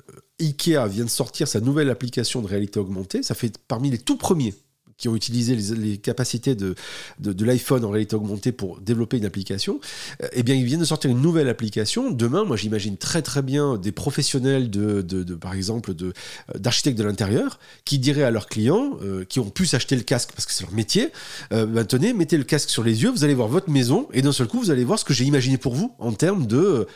Ikea 0.41 0.89
vient 0.89 1.05
de 1.05 1.11
sortir 1.11 1.47
sa 1.47 1.61
nouvelle 1.61 1.89
application 1.89 2.43
de 2.43 2.49
réalité 2.49 2.81
augmentée. 2.81 3.23
Ça 3.23 3.37
fait 3.37 3.57
parmi 3.69 3.91
les 3.91 3.99
tout 3.99 4.17
premiers 4.17 4.55
qui 4.97 5.09
ont 5.09 5.17
utilisé 5.17 5.57
les, 5.57 5.99
capacités 5.99 6.55
de, 6.55 6.75
de, 7.19 7.45
l'iPhone 7.45 7.85
en 7.85 7.91
réalité 7.91 8.17
augmentée 8.17 8.53
pour 8.53 8.81
développer 8.81 9.17
une 9.17 9.25
application, 9.25 9.81
euh, 10.23 10.29
eh 10.33 10.43
bien, 10.43 10.55
ils 10.55 10.65
viennent 10.65 10.81
de 10.81 10.85
sortir 10.85 11.11
une 11.11 11.21
nouvelle 11.21 11.49
application. 11.49 12.11
Demain, 12.11 12.45
moi, 12.45 12.57
j'imagine 12.57 12.97
très 12.97 13.23
très 13.23 13.43
bien 13.43 13.77
des 13.77 13.93
professionnels 13.93 14.71
de, 14.71 15.03
de, 15.03 15.35
par 15.35 15.55
exemple, 15.55 15.93
euh, 16.03 16.13
d'architectes 16.59 16.99
de 16.99 17.05
l'intérieur 17.05 17.59
qui 17.85 17.99
diraient 17.99 18.23
à 18.23 18.31
leurs 18.31 18.47
clients, 18.47 18.99
euh, 19.03 19.25
qui 19.25 19.41
ont 19.41 19.51
pu 19.51 19.67
s'acheter 19.67 19.97
le 19.97 20.03
casque 20.03 20.31
parce 20.35 20.47
que 20.47 20.53
c'est 20.53 20.65
leur 20.65 20.73
métier, 20.73 21.11
euh, 21.53 21.85
tenez, 21.85 22.13
mettez 22.13 22.37
le 22.37 22.45
casque 22.45 22.71
sur 22.71 22.83
les 22.83 23.03
yeux, 23.03 23.11
vous 23.11 23.25
allez 23.25 23.35
voir 23.35 23.49
votre 23.49 23.71
maison 23.71 24.09
et 24.13 24.23
d'un 24.23 24.33
seul 24.33 24.47
coup, 24.47 24.59
vous 24.59 24.71
allez 24.71 24.85
voir 24.85 24.99
ce 24.99 25.05
que 25.05 25.15
j'ai 25.15 25.25
imaginé 25.25 25.59
pour 25.59 25.75
vous 25.75 25.95
en 25.99 26.13
termes 26.13 26.47
de, 26.47 26.87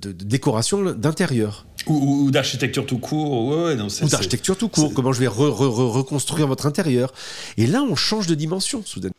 de, 0.00 0.12
décoration 0.12 0.92
d'intérieur. 0.92 1.66
Ou, 1.86 2.30
d'architecture 2.30 2.84
tout 2.84 2.98
court. 2.98 3.46
Ouais, 3.46 3.76
non, 3.76 3.86
ou 3.86 4.08
d'architecture 4.08 4.56
tout 4.56 4.68
court. 4.68 4.92
Comment 4.92 5.12
je 5.12 5.20
vais 5.20 5.28
reconstruire 5.28 6.46
votre 6.46 6.66
intérieur. 6.66 7.12
Et 7.56 7.66
là, 7.66 7.82
on 7.82 7.94
change 7.94 8.26
de 8.26 8.34
dimension, 8.34 8.82
soudain. 8.84 9.10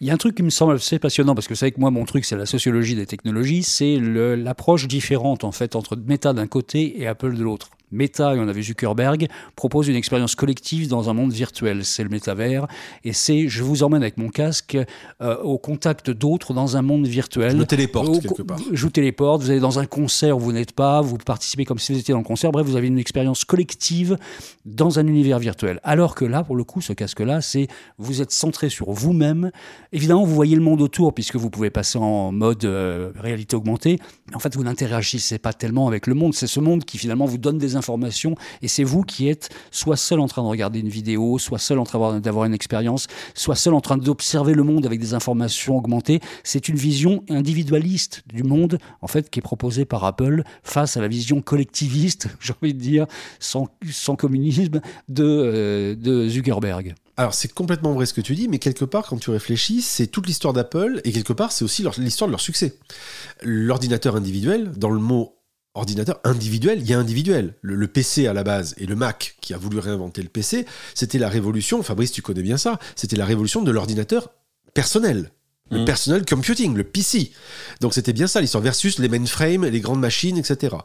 Il 0.00 0.08
y 0.08 0.10
a 0.10 0.14
un 0.14 0.16
truc 0.16 0.34
qui 0.34 0.42
me 0.42 0.50
semble 0.50 0.74
assez 0.74 0.98
passionnant, 0.98 1.34
parce 1.34 1.46
que 1.46 1.54
vous 1.54 1.58
savez 1.58 1.70
que 1.70 1.80
moi, 1.80 1.90
mon 1.90 2.04
truc, 2.04 2.24
c'est 2.24 2.36
la 2.36 2.46
sociologie 2.46 2.96
des 2.96 3.06
technologies, 3.06 3.62
c'est 3.62 3.98
l'approche 4.00 4.88
différente, 4.88 5.44
en 5.44 5.52
fait, 5.52 5.76
entre 5.76 5.96
Meta 5.96 6.32
d'un 6.32 6.48
côté 6.48 7.00
et 7.00 7.06
Apple 7.06 7.36
de 7.36 7.42
l'autre. 7.42 7.70
Meta, 7.92 8.34
et 8.34 8.38
on 8.38 8.48
a 8.48 8.52
vu 8.52 8.62
Zuckerberg, 8.62 9.28
propose 9.56 9.88
une 9.88 9.96
expérience 9.96 10.34
collective 10.34 10.88
dans 10.88 11.10
un 11.10 11.12
monde 11.12 11.32
virtuel. 11.32 11.84
C'est 11.84 12.02
le 12.02 12.08
métavers. 12.08 12.66
Et 13.04 13.12
c'est 13.12 13.48
je 13.48 13.62
vous 13.62 13.82
emmène 13.82 14.02
avec 14.02 14.16
mon 14.16 14.28
casque 14.28 14.76
euh, 15.20 15.36
au 15.38 15.58
contact 15.58 16.10
d'autres 16.10 16.54
dans 16.54 16.76
un 16.76 16.82
monde 16.82 17.06
virtuel. 17.06 17.56
Je 17.58 17.62
téléporte 17.64 18.20
quelque 18.20 18.42
part. 18.42 18.58
Je 18.72 18.82
vous 18.82 18.90
téléporte, 18.90 19.42
vous 19.42 19.50
allez 19.50 19.60
dans 19.60 19.78
un 19.78 19.86
concert 19.86 20.36
où 20.36 20.40
vous 20.40 20.52
n'êtes 20.52 20.72
pas, 20.72 21.00
vous 21.00 21.18
participez 21.18 21.64
comme 21.64 21.78
si 21.78 21.92
vous 21.92 21.98
étiez 21.98 22.12
dans 22.12 22.18
le 22.18 22.24
concert. 22.24 22.50
Bref, 22.50 22.66
vous 22.66 22.76
avez 22.76 22.88
une 22.88 22.98
expérience 22.98 23.44
collective 23.44 24.16
dans 24.64 24.98
un 24.98 25.06
univers 25.06 25.38
virtuel. 25.38 25.80
Alors 25.82 26.14
que 26.14 26.24
là, 26.24 26.42
pour 26.42 26.56
le 26.56 26.64
coup, 26.64 26.80
ce 26.80 26.92
casque-là, 26.92 27.40
c'est 27.40 27.68
vous 27.98 28.22
êtes 28.22 28.32
centré 28.32 28.68
sur 28.68 28.90
vous-même. 28.90 29.50
Évidemment, 29.92 30.24
vous 30.24 30.34
voyez 30.34 30.56
le 30.56 30.62
monde 30.62 30.80
autour 30.80 31.14
puisque 31.14 31.36
vous 31.36 31.50
pouvez 31.50 31.70
passer 31.70 31.98
en 31.98 32.32
mode 32.32 32.64
euh, 32.64 33.12
réalité 33.16 33.56
augmentée. 33.56 33.98
Mais 34.28 34.36
en 34.36 34.38
fait, 34.38 34.54
vous 34.56 34.64
n'interagissez 34.64 35.38
pas 35.38 35.52
tellement 35.52 35.86
avec 35.88 36.06
le 36.06 36.14
monde. 36.14 36.34
C'est 36.34 36.46
ce 36.46 36.60
monde 36.60 36.84
qui 36.84 36.98
finalement 36.98 37.26
vous 37.26 37.38
donne 37.38 37.58
des 37.58 37.76
informations 37.76 37.81
information 37.82 38.36
et 38.62 38.68
c'est 38.68 38.84
vous 38.84 39.02
qui 39.02 39.28
êtes 39.28 39.50
soit 39.70 39.96
seul 39.96 40.20
en 40.20 40.28
train 40.28 40.42
de 40.42 40.46
regarder 40.46 40.78
une 40.78 40.88
vidéo, 40.88 41.38
soit 41.38 41.58
seul 41.58 41.78
en 41.78 41.84
train 41.84 42.20
d'avoir 42.20 42.44
une 42.44 42.54
expérience, 42.54 43.08
soit 43.34 43.56
seul 43.56 43.74
en 43.74 43.80
train 43.80 43.96
d'observer 43.96 44.54
le 44.54 44.62
monde 44.62 44.86
avec 44.86 45.00
des 45.00 45.14
informations 45.14 45.76
augmentées. 45.76 46.20
C'est 46.44 46.68
une 46.68 46.76
vision 46.76 47.24
individualiste 47.28 48.22
du 48.32 48.44
monde, 48.44 48.78
en 49.00 49.08
fait, 49.08 49.30
qui 49.30 49.40
est 49.40 49.42
proposée 49.42 49.84
par 49.84 50.04
Apple 50.04 50.44
face 50.62 50.96
à 50.96 51.00
la 51.00 51.08
vision 51.08 51.42
collectiviste, 51.42 52.28
j'ai 52.40 52.52
envie 52.62 52.74
de 52.74 52.80
dire, 52.80 53.06
sans, 53.40 53.68
sans 53.90 54.16
communisme, 54.16 54.80
de, 55.08 55.24
euh, 55.24 55.94
de 55.96 56.28
Zuckerberg. 56.28 56.94
Alors 57.18 57.34
c'est 57.34 57.52
complètement 57.52 57.92
vrai 57.92 58.06
ce 58.06 58.14
que 58.14 58.22
tu 58.22 58.34
dis, 58.34 58.48
mais 58.48 58.58
quelque 58.58 58.86
part 58.86 59.06
quand 59.06 59.18
tu 59.18 59.30
réfléchis, 59.30 59.82
c'est 59.82 60.06
toute 60.06 60.26
l'histoire 60.26 60.54
d'Apple 60.54 61.00
et 61.04 61.12
quelque 61.12 61.34
part 61.34 61.52
c'est 61.52 61.64
aussi 61.64 61.84
l'histoire 61.98 62.26
de 62.28 62.32
leur 62.32 62.40
succès. 62.40 62.78
L'ordinateur 63.42 64.16
individuel, 64.16 64.72
dans 64.72 64.88
le 64.88 64.98
mot 64.98 65.36
ordinateur 65.74 66.20
individuel, 66.24 66.80
il 66.80 66.88
y 66.88 66.94
a 66.94 66.98
individuel. 66.98 67.54
Le, 67.62 67.74
le 67.74 67.86
PC 67.88 68.26
à 68.26 68.32
la 68.32 68.44
base 68.44 68.74
et 68.78 68.86
le 68.86 68.94
Mac 68.96 69.36
qui 69.40 69.54
a 69.54 69.58
voulu 69.58 69.78
réinventer 69.78 70.22
le 70.22 70.28
PC, 70.28 70.66
c'était 70.94 71.18
la 71.18 71.28
révolution, 71.28 71.82
Fabrice 71.82 72.12
tu 72.12 72.22
connais 72.22 72.42
bien 72.42 72.58
ça, 72.58 72.78
c'était 72.96 73.16
la 73.16 73.24
révolution 73.24 73.62
de 73.62 73.70
l'ordinateur 73.70 74.30
personnel. 74.74 75.30
Le 75.70 75.78
Mhm. 75.78 75.84
personal 75.86 76.24
computing, 76.26 76.74
le 76.74 76.84
PC. 76.84 77.32
Donc 77.80 77.94
c'était 77.94 78.12
bien 78.12 78.26
ça 78.26 78.42
l'histoire, 78.42 78.62
versus 78.62 78.98
les 78.98 79.08
mainframes, 79.08 79.64
les 79.64 79.80
grandes 79.80 80.00
machines, 80.00 80.36
etc. 80.36 80.76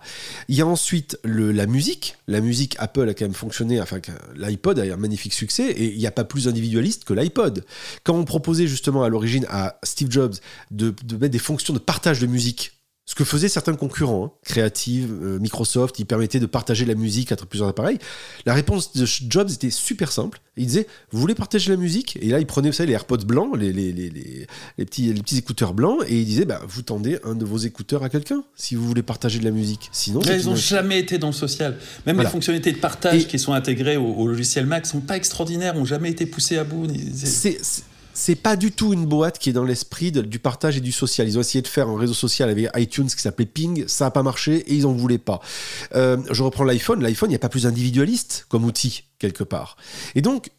Il 0.48 0.56
y 0.56 0.62
a 0.62 0.68
ensuite 0.68 1.20
le, 1.26 1.52
la 1.52 1.66
musique. 1.66 2.16
La 2.28 2.40
musique, 2.40 2.78
Apple 2.80 3.10
a 3.10 3.14
quand 3.14 3.26
même 3.26 3.34
fonctionné, 3.34 3.82
enfin 3.82 4.00
l'iPod 4.38 4.80
a 4.80 4.86
eu 4.86 4.92
un 4.94 4.98
magnifique 4.98 5.34
succès, 5.34 5.72
et 5.72 5.92
il 5.92 5.98
n'y 5.98 6.08
a 6.08 6.12
pas 6.12 6.24
plus 6.24 6.48
individualiste 6.48 7.04
que 7.04 7.14
l'iPod. 7.14 7.66
Quand 8.06 8.16
on 8.16 8.24
proposait 8.24 8.68
justement 8.68 9.04
à 9.04 9.10
l'origine 9.10 9.46
à 9.50 9.78
Steve 9.84 10.10
Jobs 10.10 10.36
de, 10.72 10.96
de 11.04 11.18
mettre 11.18 11.34
des 11.34 11.40
fonctions 11.40 11.74
de 11.74 11.80
partage 11.80 12.22
de 12.22 12.28
musique, 12.28 12.77
ce 13.10 13.16
que 13.16 13.24
faisaient 13.24 13.48
certains 13.48 13.74
concurrents, 13.74 14.26
hein, 14.26 14.32
Creative, 14.44 15.10
euh, 15.24 15.40
Microsoft, 15.40 15.98
ils 15.98 16.06
permettaient 16.06 16.42
de 16.42 16.46
partager 16.46 16.84
la 16.84 16.94
musique 16.94 17.32
entre 17.32 17.46
plusieurs 17.48 17.70
appareils. 17.70 18.00
La 18.46 18.54
réponse 18.54 18.92
de 18.92 19.06
Jobs 19.06 19.50
était 19.50 19.70
super 19.70 20.12
simple. 20.12 20.42
Il 20.58 20.66
disait 20.66 20.88
Vous 21.12 21.20
voulez 21.22 21.34
partager 21.34 21.70
la 21.72 21.78
musique? 21.78 22.18
Et 22.22 22.28
là, 22.28 22.40
il 22.42 22.46
prenait, 22.46 22.68
vous 22.70 22.76
savez, 22.76 22.88
les 22.88 22.94
AirPods 22.94 23.24
blancs, 23.26 23.56
les, 23.58 23.72
les, 23.72 23.94
les, 23.94 24.10
les, 24.10 24.46
les 24.78 24.86
petits, 24.86 25.14
les 25.14 25.22
petits 25.22 25.38
écouteurs 25.38 25.74
blancs, 25.74 26.02
et 26.10 26.20
il 26.20 26.26
disait 26.26 26.44
bah, 26.44 26.62
Vous 26.68 26.82
tendez 26.82 27.18
un 27.24 27.34
de 27.36 27.46
vos 27.46 27.58
écouteurs 27.60 28.04
à 28.04 28.10
quelqu'un 28.10 28.44
si 28.56 28.76
vous 28.76 28.86
voulez 28.86 29.04
partager 29.04 29.40
de 29.40 29.46
la 29.46 29.52
musique. 29.52 29.90
Sinon, 29.94 30.20
Là, 30.20 30.36
ils 30.36 30.46
n'ont 30.46 30.56
jamais 30.58 31.00
été 31.00 31.18
dans 31.18 31.28
le 31.28 31.34
social. 31.34 31.78
Même 32.06 32.16
Voilà. 32.18 32.28
les 32.30 32.34
fonctionnalités 32.34 32.74
de 32.74 32.78
partage 32.80 33.22
Et- 33.24 33.28
qui 33.28 33.40
sont 33.40 33.54
intégrées 33.54 33.96
au, 33.96 34.06
au 34.16 34.28
logiciel 34.28 34.66
Mac 34.66 34.86
sont 34.86 35.00
pas 35.00 35.16
extraordinaires, 35.16 35.78
ont 35.78 35.86
jamais 35.86 36.10
été 36.12 36.26
poussées 36.26 36.58
à 36.58 36.66
bout. 36.66 36.88
C'est- 37.16 37.84
c'est 38.18 38.36
pas 38.36 38.56
du 38.56 38.72
tout 38.72 38.94
une 38.94 39.06
boîte 39.06 39.38
qui 39.38 39.52
est 39.52 39.54
dans 39.54 39.64
l'esprit 39.64 40.12
du 40.12 40.40
partage 40.40 40.76
et 40.76 40.82
du 40.82 40.92
social. 40.92 41.28
Ils 41.28 41.38
ont 41.38 41.42
essayé 41.42 41.62
de 41.62 41.68
faire 41.68 41.88
un 41.88 41.96
réseau 41.96 42.16
social 42.16 42.50
avec 42.50 42.68
iTunes 42.76 43.06
qui 43.06 43.22
s'appelait 43.22 43.46
Ping, 43.46 43.86
ça 43.88 44.06
n'a 44.06 44.12
pas 44.12 44.24
marché 44.24 44.56
et 44.56 44.74
ils 44.74 44.88
en 44.88 44.92
voulaient 44.92 45.20
pas. 45.20 45.40
Euh, 45.94 46.18
je 46.32 46.42
reprends 46.42 46.64
l'iPhone. 46.64 47.04
L'iPhone, 47.04 47.30
il 47.30 47.34
n'y 47.34 47.36
a 47.36 47.40
pas 47.40 47.48
plus 47.48 47.68
individualiste 47.68 48.48
comme 48.50 48.66
outil 48.66 49.04
quelque 49.20 49.44
part. 49.44 49.78
Et 50.16 50.22
donc 50.22 50.50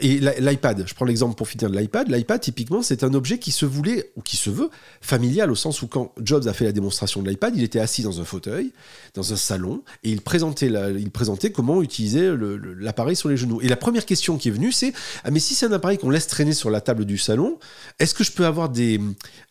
et 0.00 0.18
l'i- 0.20 0.40
l'iPad, 0.40 0.84
je 0.86 0.94
prends 0.94 1.04
l'exemple 1.04 1.34
pour 1.34 1.48
finir 1.48 1.68
de 1.70 1.76
l'iPad. 1.78 2.08
L'iPad, 2.08 2.40
typiquement, 2.40 2.80
c'est 2.82 3.04
un 3.04 3.12
objet 3.12 3.38
qui 3.38 3.52
se 3.52 3.66
voulait, 3.66 4.10
ou 4.16 4.22
qui 4.22 4.36
se 4.38 4.48
veut, 4.48 4.70
familial, 5.02 5.50
au 5.50 5.54
sens 5.54 5.82
où 5.82 5.86
quand 5.86 6.12
Jobs 6.22 6.46
a 6.48 6.52
fait 6.54 6.64
la 6.64 6.72
démonstration 6.72 7.22
de 7.22 7.28
l'iPad, 7.28 7.54
il 7.56 7.62
était 7.62 7.78
assis 7.80 8.02
dans 8.02 8.20
un 8.20 8.24
fauteuil, 8.24 8.72
dans 9.14 9.32
un 9.32 9.36
salon, 9.36 9.82
et 10.02 10.10
il 10.10 10.22
présentait, 10.22 10.68
il 10.98 11.10
présentait 11.10 11.52
comment 11.52 11.82
utiliser 11.82 12.34
l'appareil 12.78 13.16
sur 13.16 13.28
les 13.28 13.36
genoux. 13.36 13.60
Et 13.60 13.68
la 13.68 13.76
première 13.76 14.06
question 14.06 14.38
qui 14.38 14.48
est 14.48 14.52
venue, 14.52 14.72
c'est 14.72 14.94
Ah, 15.24 15.30
mais 15.30 15.40
si 15.40 15.54
c'est 15.54 15.66
un 15.66 15.72
appareil 15.72 15.98
qu'on 15.98 16.10
laisse 16.10 16.26
traîner 16.26 16.54
sur 16.54 16.70
la 16.70 16.80
table 16.80 17.04
du 17.04 17.18
salon, 17.18 17.58
est-ce 17.98 18.14
que 18.14 18.24
je 18.24 18.32
peux 18.32 18.46
avoir 18.46 18.70
des, 18.70 18.98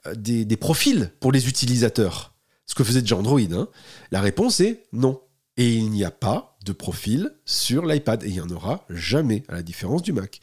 euh, 0.08 0.56
profils 0.60 1.12
pour 1.20 1.32
les 1.32 1.48
utilisateurs? 1.48 2.34
Ce 2.66 2.74
que 2.74 2.84
faisait 2.84 3.02
déjà 3.02 3.16
Android. 3.16 3.40
hein. 3.54 3.68
La 4.12 4.22
réponse 4.22 4.60
est 4.60 4.84
non. 4.92 5.22
Et 5.58 5.72
il 5.76 5.90
n'y 5.92 6.04
a 6.04 6.12
pas 6.12 6.55
de 6.66 6.74
profil 6.74 7.32
sur 7.46 7.86
l'iPad. 7.86 8.24
Et 8.24 8.28
il 8.28 8.34
n'y 8.34 8.42
en 8.42 8.50
aura 8.50 8.84
jamais, 8.90 9.44
à 9.48 9.54
la 9.54 9.62
différence 9.64 10.02
du 10.02 10.12
Mac. 10.14 10.40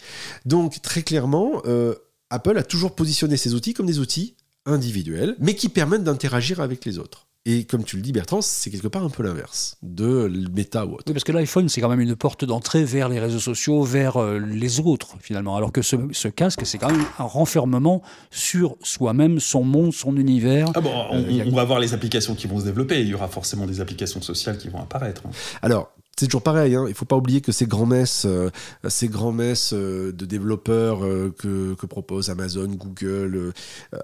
Donc, 0.46 0.80
très 0.80 1.02
clairement, 1.02 1.60
euh, 1.66 1.94
Apple 2.30 2.56
a 2.56 2.62
toujours 2.62 2.94
positionné 2.94 3.36
ses 3.36 3.54
outils 3.54 3.74
comme 3.74 3.86
des 3.86 3.98
outils 3.98 4.36
individuels, 4.64 5.36
mais 5.40 5.54
qui 5.54 5.68
permettent 5.68 6.04
d'interagir 6.04 6.60
avec 6.60 6.84
les 6.84 6.98
autres. 6.98 7.26
Et 7.44 7.64
comme 7.64 7.82
tu 7.82 7.96
le 7.96 8.02
dis, 8.02 8.12
Bertrand, 8.12 8.40
c'est 8.40 8.70
quelque 8.70 8.86
part 8.86 9.02
un 9.02 9.08
peu 9.10 9.24
l'inverse 9.24 9.76
de 9.82 10.30
Meta 10.54 10.86
ou 10.86 10.92
autre. 10.92 11.02
Oui, 11.08 11.12
parce 11.12 11.24
que 11.24 11.32
l'iPhone, 11.32 11.68
c'est 11.68 11.80
quand 11.80 11.88
même 11.88 11.98
une 12.00 12.14
porte 12.14 12.44
d'entrée 12.44 12.84
vers 12.84 13.08
les 13.08 13.18
réseaux 13.18 13.40
sociaux, 13.40 13.82
vers 13.82 14.16
euh, 14.16 14.38
les 14.38 14.78
autres, 14.78 15.16
finalement. 15.20 15.56
Alors 15.56 15.72
que 15.72 15.82
ce, 15.82 15.96
ce 16.12 16.28
casque, 16.28 16.60
c'est 16.64 16.78
quand 16.78 16.92
même 16.92 17.04
un 17.18 17.24
renfermement 17.24 18.00
sur 18.30 18.76
soi-même, 18.84 19.40
son 19.40 19.64
monde, 19.64 19.92
son 19.92 20.16
univers. 20.16 20.68
Ah 20.76 20.80
bon, 20.80 20.92
on, 21.10 21.16
Euh, 21.18 21.42
a- 21.42 21.46
on 21.48 21.50
va 21.56 21.64
voir 21.64 21.80
les 21.80 21.94
applications 21.94 22.36
qui 22.36 22.46
vont 22.46 22.60
se 22.60 22.64
développer. 22.64 23.00
Il 23.00 23.08
y 23.08 23.14
aura 23.14 23.26
forcément 23.26 23.66
des 23.66 23.80
applications 23.80 24.22
sociales 24.22 24.56
qui 24.56 24.68
vont 24.68 24.80
apparaître. 24.80 25.22
hein. 25.26 25.30
Alors, 25.62 25.90
c'est 26.18 26.26
toujours 26.26 26.42
pareil, 26.42 26.74
hein. 26.74 26.84
il 26.88 26.94
faut 26.94 27.06
pas 27.06 27.16
oublier 27.16 27.40
que 27.40 27.52
ces 27.52 27.66
grands-messes 27.66 28.26
euh, 28.26 28.50
ces 28.88 29.08
grands-messes 29.08 29.72
euh, 29.72 30.12
de 30.12 30.26
développeurs 30.26 31.04
euh, 31.04 31.34
que, 31.36 31.74
que 31.74 31.86
proposent 31.86 32.28
Amazon, 32.28 32.66
Google, 32.66 33.52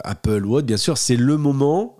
Apple 0.04 0.44
ou 0.46 0.56
autre, 0.56 0.66
bien 0.66 0.76
sûr, 0.76 0.96
c'est 0.96 1.16
le 1.16 1.36
moment 1.36 1.96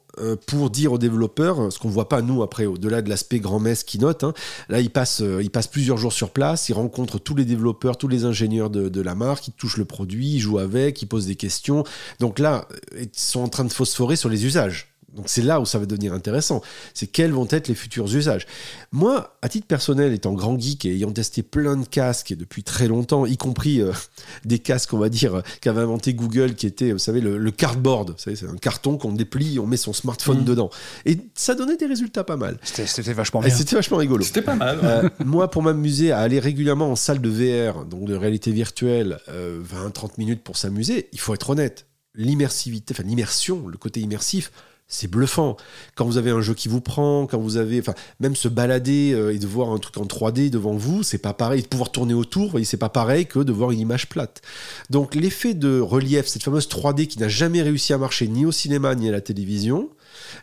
pour 0.49 0.71
dire 0.71 0.93
aux 0.93 0.99
développeurs, 0.99 1.73
ce 1.73 1.79
qu'on 1.79 1.91
voit 1.91 2.09
pas 2.09 2.23
nous 2.23 2.43
après, 2.43 2.67
au-delà 2.67 3.03
de 3.03 3.09
l'aspect 3.09 3.38
grand-messe 3.38 3.85
keynote, 3.85 4.25
hein, 4.25 4.35
là 4.69 4.81
ils 4.81 4.91
passent, 4.91 5.23
ils 5.23 5.50
passent 5.50 5.69
plusieurs 5.69 5.97
jours 5.97 6.12
sur 6.12 6.31
place, 6.31 6.69
ils 6.69 6.73
rencontrent 6.73 7.21
tous 7.21 7.37
les 7.37 7.45
développeurs, 7.45 7.97
tous 7.97 8.09
les 8.09 8.25
ingénieurs 8.25 8.69
de, 8.69 8.88
de 8.88 9.00
la 9.00 9.15
marque, 9.15 9.47
ils 9.47 9.53
touchent 9.53 9.77
le 9.77 9.85
produit, 9.85 10.35
ils 10.35 10.41
jouent 10.41 10.59
avec, 10.59 11.00
ils 11.03 11.07
posent 11.07 11.27
des 11.27 11.37
questions. 11.37 11.85
Donc 12.19 12.41
là, 12.41 12.67
ils 12.99 13.09
sont 13.12 13.41
en 13.41 13.49
train 13.49 13.65
de 13.65 13.73
phosphorer 13.73 14.17
sur 14.17 14.29
les 14.29 14.45
usages. 14.45 14.98
Donc 15.15 15.29
c'est 15.29 15.43
là 15.43 15.61
où 15.61 15.65
ça 15.67 15.79
va 15.79 15.87
devenir 15.87 16.12
intéressant. 16.12 16.61
C'est 16.95 17.07
quels 17.07 17.33
vont 17.33 17.47
être 17.50 17.69
les 17.69 17.75
futurs 17.75 18.15
usages. 18.15 18.47
Moi, 18.93 19.37
à 19.43 19.49
titre 19.49 19.67
personnel, 19.67 20.12
étant 20.12 20.35
grand 20.35 20.59
geek 20.59 20.85
et 20.85 20.91
ayant 20.95 21.11
testé 21.11 21.43
plein 21.43 21.77
de 21.77 21.87
casques 21.87 22.35
depuis 22.35 22.62
très 22.62 22.88
longtemps, 22.88 23.25
y 23.27 23.37
compris 23.37 23.81
euh, 23.81 23.93
des 24.45 24.59
casques, 24.59 24.93
on 24.93 24.99
va 24.99 25.09
dire, 25.09 25.37
euh, 25.37 25.43
qu'avait 25.61 25.81
inventé 25.81 26.12
Google, 26.15 26.55
qui 26.55 26.67
était, 26.67 26.93
vous 26.93 26.99
savez, 26.99 27.21
le, 27.21 27.38
le 27.38 27.50
cardboard. 27.50 28.11
Vous 28.11 28.19
savez, 28.19 28.37
c'est 28.37 28.47
un 28.49 28.57
carton 28.57 28.99
qu'on 28.99 29.12
déplie, 29.12 29.59
on 29.59 29.67
met 29.67 29.77
son 29.79 29.93
smartphone 29.93 30.38
Mhm. 30.41 30.45
dedans. 30.45 30.71
Et 31.07 31.19
ça 31.35 31.55
donnait 31.55 31.77
des 31.79 31.87
résultats 31.87 32.23
pas 32.25 32.37
mal. 32.37 32.59
C'était 32.62 32.87
c'était 32.87 33.12
vachement 33.15 33.43
Et 33.43 33.47
bien. 33.47 33.55
C'était 33.57 33.77
vachement 33.77 33.97
rigolo. 33.97 34.23
C'était 34.25 34.43
pas 34.43 34.57
mal. 34.57 34.79
Euh, 34.85 35.09
moi, 35.25 35.50
pour 35.50 35.62
m'amuser 35.62 36.12
à 36.12 36.19
aller 36.19 36.38
régulièrement 36.38 36.91
en 36.93 36.97
salle 36.97 37.21
de 37.21 37.29
VR, 37.31 37.85
donc 37.87 38.05
de 38.05 38.15
réalité 38.15 38.53
virtuelle, 38.53 39.19
20-30 39.29 40.12
minutes 40.19 40.43
pour 40.43 40.57
s'amuser, 40.57 41.09
il 41.12 41.21
faut 41.21 41.35
être 41.35 41.50
honnête. 41.50 41.87
L'immersivité, 42.15 42.95
enfin 42.95 43.05
l'immersion, 43.05 43.69
le 43.69 43.77
côté 43.79 44.00
immersif, 44.00 44.50
c'est 44.88 45.09
bluffant. 45.09 45.57
Quand 45.95 46.07
vous 46.07 46.16
avez 46.16 46.30
un 46.30 46.40
jeu 46.40 46.54
qui 46.54 46.68
vous 46.68 46.80
prend, 46.80 47.26
quand 47.26 47.38
vous 47.38 47.59
avez, 47.59 47.78
enfin, 47.78 47.95
même 48.21 48.35
se 48.35 48.49
balader 48.49 49.12
euh, 49.12 49.35
et 49.35 49.38
de 49.38 49.47
voir 49.47 49.71
un 49.71 49.78
truc 49.78 49.99
en 49.99 50.04
3D 50.04 50.49
devant 50.49 50.73
vous, 50.73 51.02
c'est 51.02 51.18
pas 51.18 51.35
pareil. 51.35 51.62
De 51.62 51.68
pouvoir 51.68 51.92
tourner 51.92 52.14
autour, 52.14 52.59
c'est 52.64 52.78
pas 52.78 52.88
pareil 52.88 53.26
que 53.26 53.38
de 53.38 53.52
voir 53.52 53.71
une 53.71 53.80
image 53.80 54.09
plate. 54.09 54.40
Donc 54.88 55.14
l'effet 55.14 55.52
de 55.52 55.78
relief, 55.78 56.26
cette 56.26 56.42
fameuse 56.42 56.68
3D 56.68 57.07
qui 57.07 57.18
n'a 57.18 57.28
jamais 57.28 57.61
réussi 57.61 57.92
à 57.92 57.99
marcher 57.99 58.26
ni 58.28 58.47
au 58.47 58.52
cinéma 58.52 58.95
ni 58.95 59.09
à 59.09 59.12
la 59.12 59.21
télévision, 59.21 59.90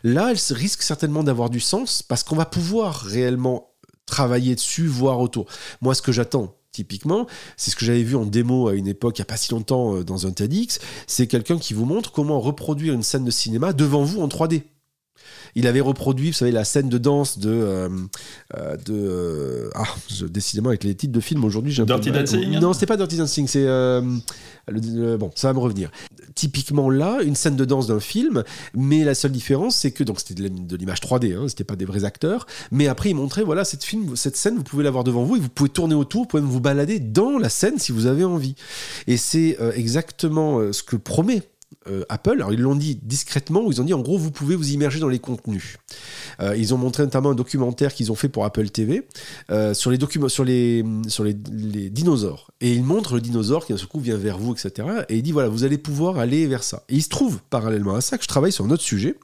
là, 0.04 0.30
elle 0.30 0.56
risque 0.56 0.82
certainement 0.82 1.24
d'avoir 1.24 1.50
du 1.50 1.60
sens 1.60 2.02
parce 2.02 2.22
qu'on 2.22 2.36
va 2.36 2.46
pouvoir 2.46 3.00
réellement 3.00 3.72
travailler 4.06 4.54
dessus, 4.54 4.86
voir 4.86 5.18
autour. 5.20 5.46
Moi, 5.80 5.94
ce 5.94 6.02
que 6.02 6.12
j'attends, 6.12 6.54
typiquement, 6.76 7.26
c'est 7.56 7.70
ce 7.70 7.76
que 7.76 7.86
j'avais 7.86 8.02
vu 8.02 8.16
en 8.16 8.26
démo 8.26 8.68
à 8.68 8.74
une 8.74 8.86
époque, 8.86 9.18
il 9.18 9.22
n'y 9.22 9.24
a 9.24 9.26
pas 9.26 9.38
si 9.38 9.50
longtemps, 9.52 9.96
euh, 9.96 10.04
dans 10.04 10.26
un 10.26 10.30
TEDx, 10.30 10.78
c'est 11.06 11.26
quelqu'un 11.26 11.58
qui 11.58 11.72
vous 11.72 11.86
montre 11.86 12.12
comment 12.12 12.38
reproduire 12.38 12.92
une 12.92 13.02
scène 13.02 13.24
de 13.24 13.30
cinéma 13.30 13.72
devant 13.72 14.04
vous 14.04 14.20
en 14.20 14.28
3D. 14.28 14.62
Il 15.54 15.66
avait 15.66 15.80
reproduit, 15.80 16.28
vous 16.30 16.36
savez, 16.36 16.50
la 16.52 16.64
scène 16.64 16.88
de 16.88 16.98
danse 16.98 17.38
de. 17.38 17.50
euh, 17.50 17.88
euh, 18.56 18.76
de 18.76 18.92
euh, 18.94 19.70
ah, 19.74 19.84
je- 20.08 20.26
décidément, 20.26 20.68
avec 20.68 20.84
les 20.84 20.94
titres 20.94 21.12
de 21.12 21.20
films 21.20 21.44
aujourd'hui, 21.44 21.72
j'ai 21.72 21.82
un 21.82 21.86
peu 21.86 21.94
Dirty. 21.98 22.10
Dancing 22.12 22.58
Non, 22.60 22.72
c'était 22.72 22.86
pas 22.86 22.96
Dirty 22.96 23.16
Dancing, 23.16 23.46
c'est. 23.48 23.66
bon, 25.18 25.30
ça 25.34 25.48
va 25.48 25.54
me 25.54 25.58
revenir. 25.58 25.90
Typiquement 26.34 26.90
là, 26.90 27.20
une 27.22 27.34
scène 27.34 27.56
de 27.56 27.64
danse 27.64 27.86
d'un 27.86 28.00
film, 28.00 28.44
mais 28.74 29.04
la 29.04 29.14
seule 29.14 29.32
différence, 29.32 29.76
c'est 29.76 29.90
que. 29.90 30.04
Donc, 30.04 30.20
c'était 30.20 30.48
de 30.48 30.76
l'image 30.76 31.00
3D, 31.00 31.34
hein, 31.36 31.46
c'était 31.48 31.64
pas 31.64 31.76
des 31.76 31.84
vrais 31.86 32.04
acteurs, 32.04 32.46
mais 32.70 32.86
après, 32.88 33.10
il 33.10 33.14
montrait, 33.14 33.42
voilà, 33.42 33.64
cette, 33.64 33.84
film, 33.84 34.16
cette 34.16 34.36
scène, 34.36 34.56
vous 34.56 34.62
pouvez 34.62 34.84
l'avoir 34.84 35.04
devant 35.04 35.24
vous 35.24 35.36
et 35.36 35.40
vous 35.40 35.48
pouvez 35.48 35.70
tourner 35.70 35.94
autour, 35.94 36.22
vous 36.22 36.28
pouvez 36.28 36.42
même 36.42 36.50
vous 36.50 36.60
balader 36.60 37.00
dans 37.00 37.38
la 37.38 37.48
scène 37.48 37.78
si 37.78 37.92
vous 37.92 38.06
avez 38.06 38.24
envie. 38.24 38.54
Et 39.06 39.16
c'est 39.16 39.56
exactement 39.74 40.72
ce 40.72 40.82
que 40.82 40.96
promet 40.96 41.42
euh, 41.88 42.04
Apple. 42.08 42.32
Alors, 42.32 42.52
ils 42.52 42.60
l'ont 42.60 42.74
dit 42.74 42.98
discrètement, 43.02 43.64
où 43.64 43.70
ils 43.70 43.80
ont 43.80 43.84
dit, 43.84 43.94
en 43.94 44.00
gros, 44.00 44.18
vous 44.18 44.30
pouvez 44.30 44.56
vous 44.56 44.70
immerger 44.70 44.98
dans 44.98 45.08
les 45.08 45.18
contenus. 45.18 45.78
Euh, 46.40 46.56
ils 46.56 46.74
ont 46.74 46.78
montré 46.78 47.02
notamment 47.04 47.30
un 47.30 47.34
documentaire 47.34 47.94
qu'ils 47.94 48.10
ont 48.10 48.16
fait 48.16 48.28
pour 48.28 48.44
Apple 48.44 48.68
TV 48.70 49.06
euh, 49.50 49.72
sur 49.72 49.90
les 49.90 49.98
sur 50.28 50.44
les 50.44 50.84
sur 51.08 51.24
les, 51.24 51.34
dinosaures. 51.34 52.50
Et 52.60 52.72
ils 52.72 52.82
montrent 52.82 53.14
le 53.14 53.20
dinosaure 53.20 53.66
qui 53.66 53.72
d'un 53.72 53.78
seul 53.78 53.88
coup 53.88 54.00
vient 54.00 54.16
vers 54.16 54.38
vous, 54.38 54.52
etc. 54.52 54.88
Et 55.08 55.16
il 55.16 55.22
dit 55.22 55.32
voilà, 55.32 55.48
vous 55.48 55.64
allez 55.64 55.78
pouvoir 55.78 56.18
aller 56.18 56.46
vers 56.46 56.62
ça. 56.64 56.84
Et 56.88 56.96
il 56.96 57.02
se 57.02 57.08
trouve 57.08 57.40
parallèlement 57.50 57.94
à 57.94 58.00
ça 58.00 58.16
que 58.18 58.24
je 58.24 58.28
travaille 58.28 58.52
sur 58.52 58.64
un 58.64 58.70
autre 58.70 58.82
sujet. 58.82 59.16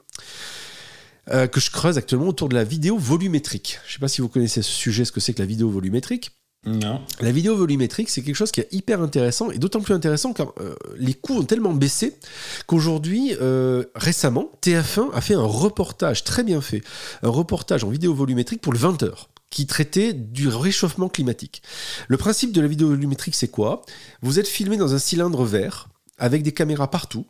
que 1.26 1.60
je 1.60 1.70
creuse 1.70 1.98
actuellement 1.98 2.28
autour 2.28 2.48
de 2.48 2.54
la 2.54 2.64
vidéo 2.64 2.96
volumétrique. 2.98 3.78
Je 3.86 3.90
ne 3.90 3.92
sais 3.94 4.00
pas 4.00 4.08
si 4.08 4.20
vous 4.20 4.28
connaissez 4.28 4.62
ce 4.62 4.70
sujet, 4.72 5.04
ce 5.04 5.12
que 5.12 5.20
c'est 5.20 5.32
que 5.34 5.40
la 5.40 5.46
vidéo 5.46 5.68
volumétrique. 5.68 6.32
Non. 6.64 7.00
La 7.20 7.32
vidéo 7.32 7.56
volumétrique, 7.56 8.08
c'est 8.08 8.22
quelque 8.22 8.36
chose 8.36 8.52
qui 8.52 8.60
est 8.60 8.68
hyper 8.72 9.02
intéressant 9.02 9.50
et 9.50 9.58
d'autant 9.58 9.80
plus 9.80 9.94
intéressant 9.94 10.32
car 10.32 10.52
euh, 10.60 10.76
les 10.96 11.14
coûts 11.14 11.38
ont 11.38 11.42
tellement 11.42 11.72
baissé 11.72 12.16
qu'aujourd'hui, 12.66 13.34
euh, 13.40 13.84
récemment, 13.96 14.52
TF1 14.62 15.10
a 15.12 15.20
fait 15.20 15.34
un 15.34 15.42
reportage 15.42 16.22
très 16.22 16.44
bien 16.44 16.60
fait, 16.60 16.82
un 17.22 17.30
reportage 17.30 17.82
en 17.82 17.90
vidéo 17.90 18.14
volumétrique 18.14 18.60
pour 18.60 18.72
le 18.72 18.78
20h 18.78 19.26
qui 19.50 19.66
traitait 19.66 20.12
du 20.12 20.48
réchauffement 20.48 21.08
climatique. 21.08 21.62
Le 22.08 22.16
principe 22.16 22.52
de 22.52 22.60
la 22.60 22.68
vidéo 22.68 22.88
volumétrique, 22.88 23.34
c'est 23.34 23.48
quoi? 23.48 23.82
Vous 24.22 24.38
êtes 24.38 24.48
filmé 24.48 24.76
dans 24.76 24.94
un 24.94 24.98
cylindre 24.98 25.44
vert 25.44 25.88
avec 26.16 26.42
des 26.42 26.52
caméras 26.52 26.90
partout. 26.90 27.26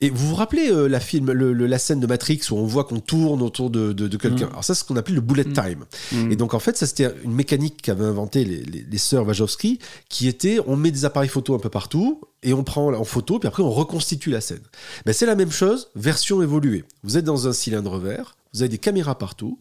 Et 0.00 0.10
vous 0.10 0.28
vous 0.28 0.34
rappelez 0.34 0.68
euh, 0.70 0.88
la, 0.88 0.98
film, 1.00 1.30
le- 1.30 1.52
le- 1.52 1.66
la 1.66 1.78
scène 1.78 2.00
de 2.00 2.06
Matrix 2.06 2.40
où 2.50 2.54
on 2.56 2.64
voit 2.64 2.84
qu'on 2.84 3.00
tourne 3.00 3.42
autour 3.42 3.70
de, 3.70 3.92
de- 3.92 4.08
de 4.08 4.16
quelqu'un 4.16 4.46
Mm. 4.46 4.50
Alors 4.50 4.64
ça, 4.64 4.74
c'est 4.74 4.80
ce 4.80 4.84
qu'on 4.84 4.96
appelle 4.96 5.14
le 5.14 5.20
bullet 5.20 5.44
Mm. 5.44 5.52
time. 5.52 5.84
Mm. 6.12 6.32
Et 6.32 6.36
donc 6.36 6.54
en 6.54 6.58
fait, 6.58 6.76
ça 6.76 6.86
c'était 6.86 7.12
une 7.24 7.32
mécanique 7.32 7.80
qu'avaient 7.82 8.04
inventé 8.04 8.44
les, 8.44 8.62
les, 8.62 8.84
les 8.90 8.98
sœurs 8.98 9.26
Wachowski, 9.26 9.78
qui 10.08 10.26
était 10.28 10.58
on 10.66 10.76
met 10.76 10.90
des 10.90 11.04
appareils 11.04 11.28
photo 11.28 11.54
un 11.54 11.58
peu 11.58 11.68
partout 11.70 12.20
et 12.42 12.52
on 12.54 12.64
prend 12.64 12.92
en 12.92 13.04
photo, 13.04 13.38
puis 13.38 13.46
après 13.46 13.62
on 13.62 13.70
reconstitue 13.70 14.30
la 14.30 14.40
scène. 14.40 14.62
Ben, 15.06 15.12
c'est 15.12 15.26
la 15.26 15.36
même 15.36 15.52
chose, 15.52 15.88
version 15.94 16.42
évoluée. 16.42 16.84
Vous 17.04 17.16
êtes 17.16 17.24
dans 17.24 17.46
un 17.46 17.52
cylindre 17.52 17.98
vert, 17.98 18.36
vous 18.52 18.62
avez 18.62 18.68
des 18.68 18.78
caméras 18.78 19.16
partout, 19.16 19.58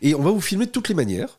et 0.00 0.14
on 0.14 0.22
va 0.22 0.30
vous 0.30 0.40
filmer 0.40 0.66
de 0.66 0.70
toutes 0.70 0.88
les 0.88 0.94
manières. 0.94 1.38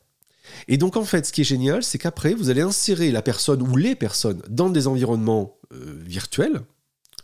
Et 0.67 0.77
donc 0.77 0.95
en 0.97 1.03
fait, 1.03 1.25
ce 1.25 1.33
qui 1.33 1.41
est 1.41 1.45
génial, 1.45 1.83
c'est 1.83 1.97
qu'après, 1.97 2.33
vous 2.35 2.49
allez 2.49 2.61
insérer 2.61 3.11
la 3.11 3.21
personne 3.23 3.61
ou 3.61 3.75
les 3.75 3.95
personnes 3.95 4.41
dans 4.49 4.69
des 4.69 4.85
environnements 4.87 5.55
euh, 5.73 5.99
virtuels, 6.05 6.61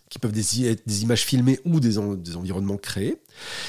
qui 0.09 0.17
peuvent 0.19 0.35
être 0.37 0.87
des 0.87 1.03
images 1.03 1.23
filmées 1.23 1.59
ou 1.65 1.79
des, 1.79 1.97
en- 1.99 2.15
des 2.15 2.35
environnements 2.35 2.77
créés. 2.77 3.17